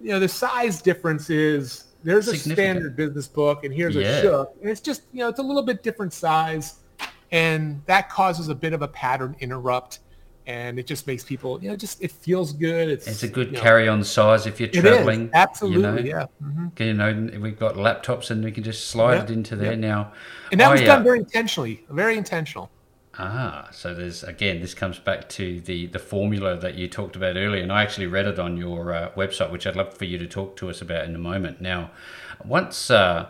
you 0.00 0.10
know, 0.10 0.20
the 0.20 0.28
size 0.28 0.80
difference 0.80 1.28
is 1.30 1.84
there's 2.04 2.28
a 2.28 2.36
standard 2.36 2.96
business 2.96 3.26
book 3.26 3.64
and 3.64 3.74
here's 3.74 3.94
yeah. 3.94 4.02
a 4.02 4.22
shook. 4.22 4.56
And 4.60 4.70
it's 4.70 4.80
just, 4.80 5.02
you 5.12 5.20
know, 5.20 5.28
it's 5.28 5.40
a 5.40 5.42
little 5.42 5.62
bit 5.62 5.82
different 5.82 6.12
size. 6.12 6.76
And 7.30 7.82
that 7.86 8.08
causes 8.08 8.48
a 8.48 8.54
bit 8.54 8.72
of 8.72 8.82
a 8.82 8.88
pattern 8.88 9.36
interrupt. 9.40 10.00
And 10.46 10.78
it 10.78 10.86
just 10.86 11.06
makes 11.06 11.22
people, 11.22 11.62
you 11.62 11.68
know, 11.68 11.76
just 11.76 12.02
it 12.02 12.10
feels 12.10 12.54
good. 12.54 12.88
It's, 12.88 13.06
it's 13.06 13.22
a 13.22 13.28
good 13.28 13.54
carry-on 13.54 14.02
size 14.02 14.46
if 14.46 14.58
you're 14.58 14.70
traveling. 14.70 15.28
Absolutely, 15.34 16.06
you 16.06 16.14
know, 16.14 16.20
yeah. 16.20 16.26
Mm-hmm. 16.42 16.82
You 16.82 16.94
know, 16.94 17.38
we've 17.38 17.58
got 17.58 17.74
laptops 17.74 18.30
and 18.30 18.42
we 18.42 18.50
can 18.50 18.64
just 18.64 18.86
slide 18.86 19.16
yep. 19.16 19.24
it 19.24 19.32
into 19.34 19.56
there 19.56 19.72
yep. 19.72 19.80
now. 19.80 20.12
And 20.50 20.58
that 20.60 20.72
was 20.72 20.80
done 20.80 21.04
very 21.04 21.18
intentionally, 21.18 21.84
very 21.90 22.16
intentional. 22.16 22.70
Ah, 23.18 23.68
so 23.72 23.92
there's 23.92 24.22
again, 24.24 24.60
this 24.60 24.74
comes 24.74 24.98
back 24.98 25.28
to 25.30 25.60
the 25.60 25.86
the 25.88 25.98
formula 25.98 26.56
that 26.56 26.76
you 26.76 26.88
talked 26.88 27.16
about 27.16 27.36
earlier, 27.36 27.62
and 27.62 27.72
I 27.72 27.82
actually 27.82 28.06
read 28.06 28.26
it 28.26 28.38
on 28.38 28.56
your 28.56 28.94
uh, 28.94 29.10
website, 29.16 29.50
which 29.50 29.66
I'd 29.66 29.74
love 29.76 29.92
for 29.92 30.04
you 30.04 30.18
to 30.18 30.26
talk 30.26 30.56
to 30.58 30.70
us 30.70 30.80
about 30.80 31.04
in 31.04 31.14
a 31.14 31.18
moment. 31.18 31.60
Now, 31.60 31.90
once 32.44 32.92
uh, 32.92 33.26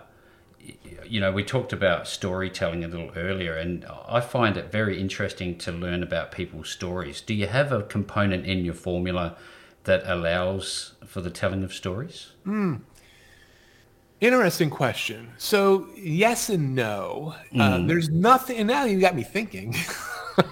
you 1.05 1.21
know, 1.21 1.33
we 1.33 1.45
talked 1.45 1.73
about 1.73 2.07
storytelling 2.07 2.85
a 2.85 2.89
little 2.89 3.11
earlier, 3.17 3.55
and 3.55 3.87
I 4.09 4.21
find 4.21 4.57
it 4.57 4.71
very 4.71 5.01
interesting 5.01 5.57
to 5.59 5.73
learn 5.73 6.03
about 6.03 6.33
people's 6.33 6.69
stories. 6.69 7.21
Do 7.21 7.35
you 7.35 7.47
have 7.47 7.73
a 7.73 7.83
component 7.83 8.47
in 8.47 8.65
your 8.65 8.75
formula 8.75 9.37
that 9.85 10.03
allows 10.05 10.95
for 11.07 11.21
the 11.21 11.31
telling 11.31 11.65
of 11.65 11.73
stories? 11.73 12.33
Hmm. 12.45 12.77
Interesting 14.21 14.69
question. 14.69 15.31
So 15.39 15.89
yes 15.97 16.49
and 16.49 16.75
no. 16.75 17.37
Mm. 17.55 17.61
Um, 17.61 17.87
there's 17.87 18.09
nothing, 18.09 18.59
and 18.59 18.69
now 18.69 18.85
you 18.85 19.01
got 19.01 19.15
me 19.15 19.23
thinking. 19.23 19.75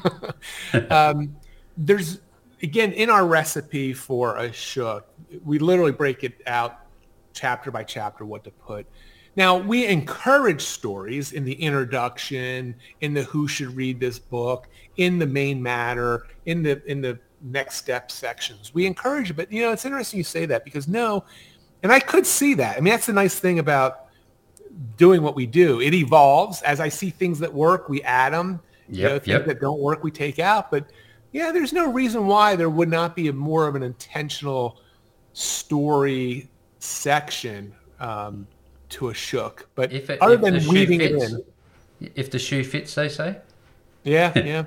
um, 0.90 1.36
there's 1.76 2.20
again 2.62 2.92
in 2.92 3.10
our 3.10 3.26
recipe 3.26 3.92
for 3.92 4.36
a 4.36 4.52
shook, 4.52 5.06
we 5.44 5.58
literally 5.58 5.92
break 5.92 6.24
it 6.24 6.40
out 6.46 6.80
chapter 7.32 7.70
by 7.70 7.82
chapter 7.82 8.24
what 8.24 8.44
to 8.44 8.50
put. 8.50 8.86
Now 9.36 9.56
we 9.56 9.86
encourage 9.86 10.62
stories 10.62 11.32
in 11.32 11.44
the 11.44 11.52
introduction, 11.52 12.74
in 13.02 13.12
the 13.12 13.22
who 13.24 13.46
should 13.46 13.76
read 13.76 14.00
this 14.00 14.18
book, 14.18 14.68
in 14.96 15.18
the 15.18 15.26
main 15.26 15.62
matter, 15.62 16.26
in 16.46 16.62
the 16.62 16.82
in 16.90 17.02
the 17.02 17.18
next 17.42 17.76
step 17.76 18.10
sections. 18.10 18.72
We 18.74 18.86
encourage 18.86 19.30
it, 19.30 19.34
but 19.34 19.52
you 19.52 19.60
know 19.60 19.72
it's 19.72 19.84
interesting 19.84 20.18
you 20.18 20.24
say 20.24 20.46
that 20.46 20.64
because 20.64 20.88
no, 20.88 21.24
and 21.82 21.92
I 21.92 22.00
could 22.00 22.26
see 22.26 22.54
that. 22.54 22.76
I 22.76 22.80
mean, 22.80 22.92
that's 22.92 23.06
the 23.06 23.12
nice 23.12 23.38
thing 23.38 23.58
about 23.58 24.06
doing 24.96 25.22
what 25.22 25.36
we 25.36 25.46
do. 25.46 25.80
It 25.80 25.94
evolves 25.94 26.62
as 26.62 26.80
I 26.80 26.88
see 26.88 27.10
things 27.10 27.38
that 27.40 27.52
work, 27.52 27.88
we 27.88 28.02
add 28.02 28.32
them. 28.32 28.60
Yep, 28.88 28.96
you 28.96 29.02
know, 29.02 29.18
things 29.18 29.28
yep. 29.28 29.46
that 29.46 29.60
don't 29.60 29.80
work, 29.80 30.02
we 30.02 30.10
take 30.10 30.38
out. 30.38 30.70
But 30.70 30.86
yeah, 31.32 31.52
there's 31.52 31.72
no 31.72 31.92
reason 31.92 32.26
why 32.26 32.56
there 32.56 32.70
would 32.70 32.88
not 32.88 33.14
be 33.14 33.28
a 33.28 33.32
more 33.32 33.66
of 33.66 33.74
an 33.74 33.82
intentional 33.82 34.80
story 35.34 36.48
section 36.78 37.74
um, 38.00 38.46
to 38.96 39.08
a 39.08 39.14
shook. 39.14 39.68
But 39.74 39.92
it, 39.92 40.10
other 40.20 40.36
than 40.36 40.66
weaving 40.66 41.00
fits, 41.00 41.32
it 41.32 41.44
in, 42.00 42.12
if 42.14 42.30
the 42.30 42.38
shoe 42.38 42.64
fits, 42.64 42.94
they 42.94 43.08
say. 43.08 43.38
Yeah, 44.04 44.32
yeah. 44.38 44.64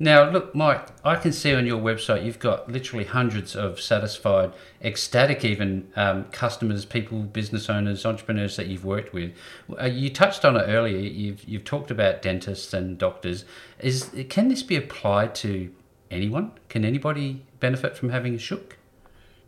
Now, 0.00 0.30
look, 0.30 0.54
Mike, 0.54 0.86
I 1.04 1.16
can 1.16 1.32
see 1.32 1.52
on 1.54 1.66
your 1.66 1.80
website 1.80 2.24
you've 2.24 2.38
got 2.38 2.70
literally 2.70 3.04
hundreds 3.04 3.56
of 3.56 3.80
satisfied, 3.80 4.52
ecstatic 4.80 5.44
even 5.44 5.90
um, 5.96 6.24
customers, 6.24 6.84
people, 6.84 7.22
business 7.22 7.68
owners, 7.68 8.06
entrepreneurs 8.06 8.56
that 8.56 8.68
you've 8.68 8.84
worked 8.84 9.12
with. 9.12 9.32
Uh, 9.80 9.86
you 9.86 10.10
touched 10.10 10.44
on 10.44 10.56
it 10.56 10.66
earlier. 10.68 10.98
You've 10.98 11.42
you've 11.44 11.64
talked 11.64 11.90
about 11.90 12.22
dentists 12.22 12.72
and 12.72 12.96
doctors. 12.96 13.44
Is 13.80 14.10
can 14.28 14.48
this 14.48 14.62
be 14.62 14.76
applied 14.76 15.34
to 15.36 15.72
anyone? 16.10 16.52
Can 16.68 16.84
anybody 16.84 17.44
benefit 17.58 17.96
from 17.96 18.10
having 18.10 18.34
a 18.34 18.38
shook? 18.38 18.76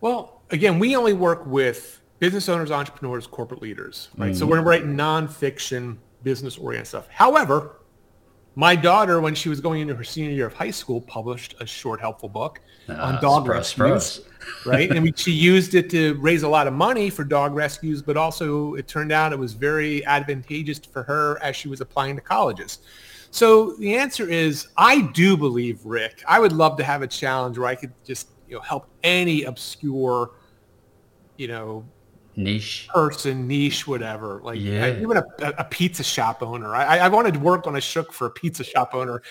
Well, 0.00 0.40
again, 0.50 0.78
we 0.80 0.96
only 0.96 1.12
work 1.12 1.46
with 1.46 1.99
business 2.20 2.48
owners, 2.48 2.70
entrepreneurs, 2.70 3.26
corporate 3.26 3.60
leaders, 3.60 4.10
right? 4.16 4.30
Mm-hmm. 4.30 4.38
So 4.38 4.46
we're 4.46 4.60
writing 4.62 4.94
nonfiction, 4.94 5.96
business-oriented 6.22 6.86
stuff. 6.86 7.08
However, 7.08 7.80
my 8.56 8.76
daughter, 8.76 9.20
when 9.20 9.34
she 9.34 9.48
was 9.48 9.60
going 9.60 9.80
into 9.80 9.94
her 9.94 10.04
senior 10.04 10.30
year 10.30 10.46
of 10.46 10.52
high 10.52 10.70
school, 10.70 11.00
published 11.00 11.54
a 11.60 11.66
short, 11.66 11.98
helpful 12.00 12.28
book 12.28 12.60
on 12.88 13.16
ah, 13.16 13.20
dog 13.20 13.48
rescues. 13.48 14.20
right, 14.66 14.90
and 14.90 15.02
we, 15.02 15.12
she 15.16 15.32
used 15.32 15.74
it 15.74 15.88
to 15.90 16.14
raise 16.14 16.42
a 16.42 16.48
lot 16.48 16.66
of 16.66 16.74
money 16.74 17.08
for 17.08 17.24
dog 17.24 17.54
rescues, 17.54 18.02
but 18.02 18.16
also 18.16 18.74
it 18.74 18.86
turned 18.86 19.12
out 19.12 19.32
it 19.32 19.38
was 19.38 19.54
very 19.54 20.04
advantageous 20.04 20.78
for 20.78 21.02
her 21.04 21.42
as 21.42 21.56
she 21.56 21.68
was 21.68 21.80
applying 21.80 22.16
to 22.16 22.22
colleges. 22.22 22.80
So 23.30 23.76
the 23.76 23.96
answer 23.96 24.28
is, 24.28 24.68
I 24.76 25.02
do 25.12 25.36
believe, 25.36 25.84
Rick. 25.86 26.22
I 26.28 26.40
would 26.40 26.52
love 26.52 26.76
to 26.78 26.84
have 26.84 27.00
a 27.00 27.06
challenge 27.06 27.56
where 27.56 27.68
I 27.68 27.76
could 27.76 27.92
just 28.04 28.28
you 28.48 28.56
know 28.56 28.60
help 28.60 28.88
any 29.04 29.44
obscure, 29.44 30.32
you 31.36 31.48
know, 31.48 31.86
niche 32.42 32.88
person, 32.92 33.46
niche, 33.46 33.86
whatever. 33.86 34.40
Like 34.42 34.60
yeah. 34.60 34.98
even 35.00 35.16
a, 35.16 35.24
a, 35.58 35.64
pizza 35.64 36.02
shop 36.02 36.42
owner. 36.42 36.74
I, 36.74 36.98
I 36.98 37.08
wanted 37.08 37.34
to 37.34 37.40
work 37.40 37.66
on 37.66 37.76
a 37.76 37.80
shook 37.80 38.12
for 38.12 38.26
a 38.26 38.30
pizza 38.30 38.64
shop 38.64 38.94
owner, 38.94 39.22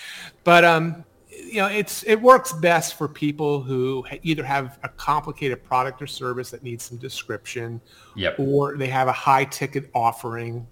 but 0.43 0.63
um, 0.63 1.03
you 1.45 1.55
know, 1.55 1.67
it's 1.67 2.03
it 2.03 2.15
works 2.15 2.53
best 2.53 2.95
for 2.95 3.07
people 3.07 3.61
who 3.61 4.05
either 4.23 4.43
have 4.43 4.79
a 4.83 4.89
complicated 4.89 5.63
product 5.63 6.01
or 6.01 6.07
service 6.07 6.49
that 6.51 6.63
needs 6.63 6.83
some 6.83 6.97
description, 6.97 7.81
yep. 8.15 8.39
or 8.39 8.77
they 8.77 8.87
have 8.87 9.07
a 9.07 9.13
high 9.13 9.45
ticket 9.45 9.89
offering. 9.93 10.67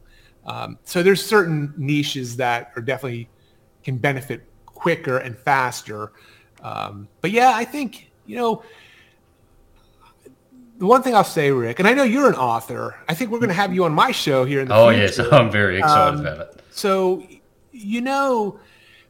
Um, 0.45 0.78
so 0.84 1.04
there's 1.04 1.23
certain 1.23 1.73
niches 1.78 2.36
that 2.38 2.71
are 2.76 2.82
definitely 2.82 3.30
can 3.84 3.97
benefit 3.97 4.43
quicker 4.65 5.17
and 5.17 5.38
faster. 5.38 6.12
Um, 6.62 7.08
but 7.21 7.32
yeah, 7.32 7.54
I 7.56 7.65
think 7.65 8.12
you 8.26 8.38
know 8.38 8.63
the 10.78 10.86
one 10.86 11.02
thing 11.02 11.16
I'll 11.16 11.24
say, 11.24 11.52
Rick, 11.52 11.80
and 11.80 11.88
I 11.88 11.94
know 11.94 12.04
you're 12.04 12.30
an 12.30 12.36
author. 12.36 12.96
I 13.10 13.13
think 13.13 13.32
we're 13.32 13.40
going 13.40 13.50
to 13.50 13.56
have 13.56 13.74
you 13.74 13.84
on 13.84 13.94
my 13.94 14.12
show 14.12 14.46
here 14.46 14.62
in 14.62 14.68
the 14.68 14.76
oh, 14.76 14.90
future. 14.90 15.24
yes, 15.24 15.32
I'm 15.32 15.52
very 15.52 15.80
excited 15.80 16.20
um, 16.20 16.22
about 16.22 16.40
it. 16.40 16.62
So, 16.72 17.26
you 17.72 18.02
know, 18.02 18.60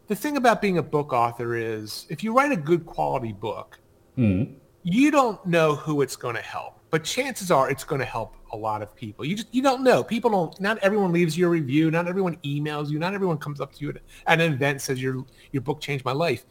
the 0.08 0.16
thing 0.16 0.38
about 0.38 0.62
being 0.62 0.78
a 0.78 0.84
book 0.84 1.12
author 1.12 1.56
is 1.56 2.06
if 2.10 2.24
you 2.24 2.34
write 2.34 2.52
a 2.52 2.58
good 2.58 2.86
quality 2.86 3.34
book, 3.34 3.80
mm. 4.18 4.54
you 4.84 5.12
don't 5.12 5.46
know 5.46 5.76
who 5.76 6.02
it's 6.02 6.16
going 6.16 6.36
to 6.36 6.42
help, 6.42 6.80
but 6.90 7.04
chances 7.04 7.52
are 7.52 7.70
it's 7.70 7.84
going 7.84 8.00
to 8.00 8.06
help 8.06 8.36
a 8.54 8.58
lot 8.58 8.82
of 8.82 8.96
people. 8.96 9.26
You 9.26 9.36
just 9.36 9.54
you 9.54 9.62
don't 9.62 9.84
know. 9.84 10.04
People 10.04 10.32
don't. 10.32 10.62
Not 10.62 10.78
everyone 10.80 11.12
leaves 11.12 11.38
you 11.38 11.48
a 11.48 11.50
review. 11.50 11.92
Not 11.92 12.08
everyone 12.08 12.38
emails 12.46 12.90
you. 12.90 12.98
Not 12.98 13.14
everyone 13.14 13.38
comes 13.38 13.60
up 13.60 13.74
to 13.74 13.84
you 13.84 13.90
at, 13.90 13.98
at 14.26 14.40
an 14.40 14.54
event 14.54 14.82
says 14.82 15.02
your 15.02 15.26
your 15.52 15.62
book 15.62 15.82
changed 15.82 16.06
my 16.06 16.14
life. 16.14 16.46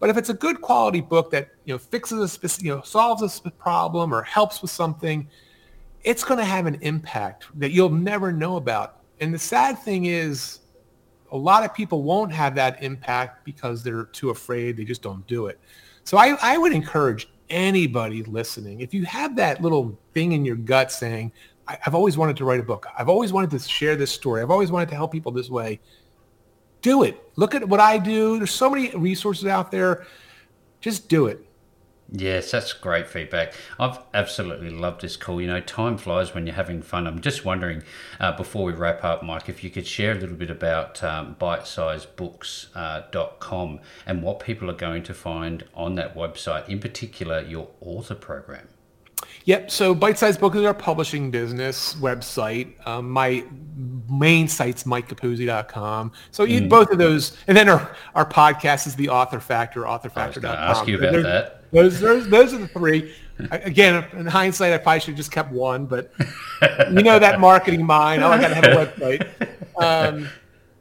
But 0.00 0.10
if 0.10 0.16
it's 0.16 0.30
a 0.30 0.34
good 0.34 0.60
quality 0.60 1.00
book 1.00 1.30
that 1.30 1.50
you 1.64 1.74
know 1.74 1.78
fixes 1.78 2.18
a 2.18 2.28
specific, 2.28 2.64
you 2.64 2.74
know 2.74 2.82
solves 2.82 3.40
a 3.44 3.50
problem 3.50 4.12
or 4.12 4.22
helps 4.22 4.62
with 4.62 4.70
something, 4.70 5.28
it's 6.02 6.24
going 6.24 6.38
to 6.38 6.44
have 6.44 6.66
an 6.66 6.78
impact 6.80 7.46
that 7.60 7.70
you'll 7.70 7.90
never 7.90 8.32
know 8.32 8.56
about. 8.56 9.02
And 9.20 9.32
the 9.32 9.38
sad 9.38 9.78
thing 9.78 10.06
is, 10.06 10.60
a 11.30 11.36
lot 11.36 11.64
of 11.64 11.74
people 11.74 12.02
won't 12.02 12.32
have 12.32 12.54
that 12.56 12.82
impact 12.82 13.44
because 13.44 13.84
they're 13.84 14.04
too 14.04 14.30
afraid. 14.30 14.76
They 14.76 14.84
just 14.84 15.02
don't 15.02 15.24
do 15.26 15.46
it. 15.46 15.60
So 16.04 16.16
I, 16.16 16.36
I 16.42 16.58
would 16.58 16.72
encourage 16.72 17.28
anybody 17.50 18.22
listening, 18.22 18.80
if 18.80 18.94
you 18.94 19.04
have 19.04 19.36
that 19.36 19.60
little 19.60 19.98
thing 20.14 20.32
in 20.32 20.44
your 20.44 20.56
gut 20.56 20.90
saying, 20.90 21.32
I've 21.68 21.94
always 21.94 22.16
wanted 22.16 22.36
to 22.38 22.44
write 22.44 22.60
a 22.60 22.64
book. 22.64 22.86
I've 22.98 23.08
always 23.08 23.32
wanted 23.32 23.50
to 23.50 23.58
share 23.58 23.94
this 23.94 24.10
story. 24.10 24.42
I've 24.42 24.50
always 24.50 24.72
wanted 24.72 24.88
to 24.88 24.94
help 24.94 25.12
people 25.12 25.30
this 25.30 25.50
way 25.50 25.78
do 26.82 27.02
it. 27.02 27.20
Look 27.36 27.54
at 27.54 27.68
what 27.68 27.80
I 27.80 27.98
do. 27.98 28.38
There's 28.38 28.50
so 28.50 28.70
many 28.70 28.90
resources 28.90 29.46
out 29.46 29.70
there. 29.70 30.06
Just 30.80 31.08
do 31.08 31.26
it. 31.26 31.46
Yes, 32.12 32.50
that's 32.50 32.72
great 32.72 33.06
feedback. 33.06 33.54
I've 33.78 34.00
absolutely 34.12 34.70
loved 34.70 35.02
this 35.02 35.16
call. 35.16 35.40
You 35.40 35.46
know, 35.46 35.60
time 35.60 35.96
flies 35.96 36.34
when 36.34 36.44
you're 36.44 36.56
having 36.56 36.82
fun. 36.82 37.06
I'm 37.06 37.20
just 37.20 37.44
wondering, 37.44 37.84
uh, 38.18 38.36
before 38.36 38.64
we 38.64 38.72
wrap 38.72 39.04
up, 39.04 39.22
Mike, 39.22 39.48
if 39.48 39.62
you 39.62 39.70
could 39.70 39.86
share 39.86 40.10
a 40.12 40.16
little 40.16 40.34
bit 40.34 40.50
about 40.50 41.04
um, 41.04 41.36
bitesizebooks.com 41.40 43.74
uh, 43.76 43.82
and 44.06 44.24
what 44.24 44.40
people 44.40 44.68
are 44.68 44.74
going 44.74 45.04
to 45.04 45.14
find 45.14 45.62
on 45.72 45.94
that 45.94 46.16
website, 46.16 46.68
in 46.68 46.80
particular, 46.80 47.42
your 47.42 47.68
author 47.80 48.16
program. 48.16 48.66
Yep. 49.44 49.70
So 49.70 49.94
Bite 49.94 50.18
Size 50.18 50.36
Book 50.36 50.54
is 50.54 50.64
our 50.64 50.74
publishing 50.74 51.30
business 51.30 51.94
website. 51.94 52.74
Um, 52.86 53.10
my 53.10 53.44
main 54.08 54.48
site's 54.48 54.84
mikecapuzzi.com. 54.84 56.12
So 56.30 56.46
mm. 56.46 56.68
both 56.68 56.90
of 56.90 56.98
those, 56.98 57.36
and 57.46 57.56
then 57.56 57.68
our, 57.68 57.96
our 58.14 58.28
podcast 58.28 58.86
is 58.86 58.94
the 58.94 59.08
Author 59.08 59.40
Factor, 59.40 59.82
authorfactor.com. 59.82 60.44
I 60.44 60.70
ask 60.70 60.86
you 60.86 60.98
about 60.98 61.22
that. 61.22 61.70
Those, 61.72 62.00
those, 62.00 62.28
those 62.28 62.52
are 62.52 62.58
the 62.58 62.68
three. 62.68 63.14
Again, 63.50 64.04
in 64.12 64.26
hindsight, 64.26 64.72
I 64.72 64.78
probably 64.78 65.00
should 65.00 65.10
have 65.10 65.16
just 65.16 65.32
kept 65.32 65.50
one, 65.50 65.86
but 65.86 66.12
you 66.90 67.02
know 67.02 67.18
that 67.18 67.40
marketing 67.40 67.86
mind. 67.86 68.22
Oh, 68.22 68.28
I 68.28 68.40
got 68.40 68.48
to 68.48 68.54
have 68.54 68.64
a 68.64 68.86
website. 68.86 69.82
Um, 69.82 70.28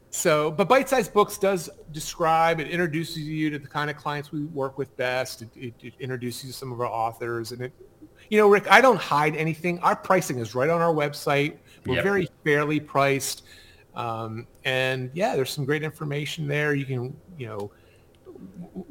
so, 0.10 0.52
but 0.52 0.68
Bite 0.68 0.90
Size 0.90 1.08
Books 1.08 1.38
does 1.38 1.70
describe, 1.92 2.60
it 2.60 2.68
introduces 2.68 3.20
you 3.20 3.50
to 3.52 3.60
the 3.60 3.68
kind 3.68 3.90
of 3.90 3.96
clients 3.96 4.32
we 4.32 4.44
work 4.46 4.78
with 4.78 4.96
best. 4.98 5.44
It, 5.44 5.50
it, 5.56 5.74
it 5.82 5.94
introduces 6.00 6.44
you 6.46 6.52
to 6.52 6.58
some 6.58 6.72
of 6.72 6.82
our 6.82 6.88
authors, 6.88 7.52
and 7.52 7.62
it 7.62 7.72
you 8.30 8.38
know, 8.38 8.48
Rick, 8.48 8.70
I 8.70 8.82
don't 8.82 9.00
hide 9.00 9.36
anything. 9.36 9.80
Our 9.80 9.96
pricing 9.96 10.40
is 10.40 10.56
right 10.56 10.70
on 10.70 10.82
our 10.82 10.94
website. 10.94 11.58
We're 11.86 11.96
yep. 11.96 12.04
very 12.04 12.30
fairly 12.44 12.80
priced. 12.80 13.44
Um, 13.96 14.48
and 14.66 15.10
yeah, 15.14 15.36
there's 15.36 15.50
some 15.50 15.66
great 15.66 15.84
information 15.84 16.48
there. 16.48 16.74
You 16.74 16.86
can, 16.86 17.18
you 17.38 17.48
know, 17.48 17.72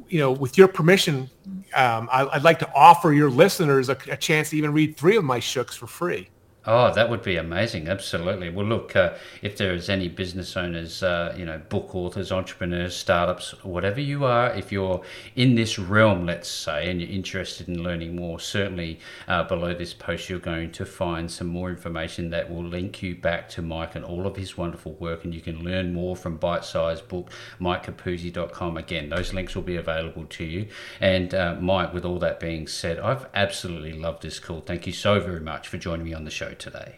you 0.07 0.19
know, 0.19 0.31
with 0.31 0.57
your 0.57 0.67
permission, 0.67 1.29
um, 1.73 2.09
I, 2.11 2.25
would 2.25 2.43
like 2.43 2.59
to 2.59 2.71
offer 2.73 3.13
your 3.13 3.29
listeners 3.29 3.89
a, 3.89 3.97
a, 4.09 4.17
chance 4.17 4.51
to 4.51 4.57
even 4.57 4.73
read 4.73 4.97
three 4.97 5.15
of 5.15 5.23
my 5.23 5.39
shooks 5.39 5.75
for 5.75 5.87
free. 5.87 6.29
Oh, 6.65 6.93
that 6.93 7.09
would 7.09 7.23
be 7.23 7.37
amazing. 7.37 7.87
Absolutely. 7.87 8.49
Well, 8.49 8.65
look, 8.65 8.93
uh, 8.93 9.13
if 9.41 9.55
there 9.55 9.73
is 9.73 9.89
any 9.89 10.09
business 10.09 10.57
owners, 10.57 11.01
uh, 11.01 11.33
you 11.37 11.45
know, 11.45 11.57
book 11.69 11.95
authors, 11.95 12.33
entrepreneurs, 12.33 12.97
startups, 12.97 13.63
whatever 13.63 14.01
you 14.01 14.25
are, 14.25 14.53
if 14.53 14.69
you're 14.69 15.01
in 15.37 15.55
this 15.55 15.79
realm, 15.79 16.25
let's 16.25 16.49
say, 16.49 16.91
and 16.91 17.01
you're 17.01 17.09
interested 17.09 17.69
in 17.69 17.81
learning 17.81 18.13
more, 18.13 18.41
certainly 18.41 18.99
uh, 19.29 19.43
below 19.45 19.73
this 19.73 19.93
post, 19.93 20.29
you're 20.29 20.37
going 20.37 20.69
to 20.73 20.85
find 20.85 21.31
some 21.31 21.47
more 21.47 21.69
information 21.69 22.29
that 22.31 22.51
will 22.51 22.65
link 22.65 23.01
you 23.01 23.15
back 23.15 23.47
to 23.49 23.61
Mike 23.61 23.95
and 23.95 24.03
all 24.03 24.27
of 24.27 24.35
his 24.35 24.57
wonderful 24.57 24.91
work. 24.95 25.23
And 25.23 25.33
you 25.33 25.41
can 25.41 25.63
learn 25.63 25.93
more 25.93 26.17
from 26.17 26.35
Bite 26.35 26.65
Size 26.65 26.99
Book, 26.99 27.31
mikecapuzzi.com. 27.61 28.75
Again, 28.75 29.07
those 29.07 29.33
links 29.33 29.55
will 29.55 29.63
be 29.63 29.77
available 29.77 30.25
to 30.25 30.43
you. 30.43 30.67
And 30.99 31.33
uh, 31.33 31.55
Mike, 31.61 31.93
with 31.93 32.03
all 32.03 32.19
that 32.19 32.41
being 32.41 32.67
said, 32.67 32.99
I've 32.99 33.27
absolutely 33.33 33.93
loved 33.93 34.23
this 34.23 34.39
call. 34.39 34.59
Thank 34.59 34.85
you 34.85 34.93
so 34.93 35.21
very 35.21 35.39
much 35.39 35.69
for 35.69 35.77
joining 35.77 36.05
me 36.05 36.13
on 36.13 36.25
the 36.25 36.31
show 36.49 36.55
today. 36.55 36.95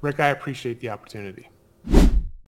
Rick, 0.00 0.20
I 0.20 0.28
appreciate 0.28 0.80
the 0.80 0.90
opportunity. 0.90 1.48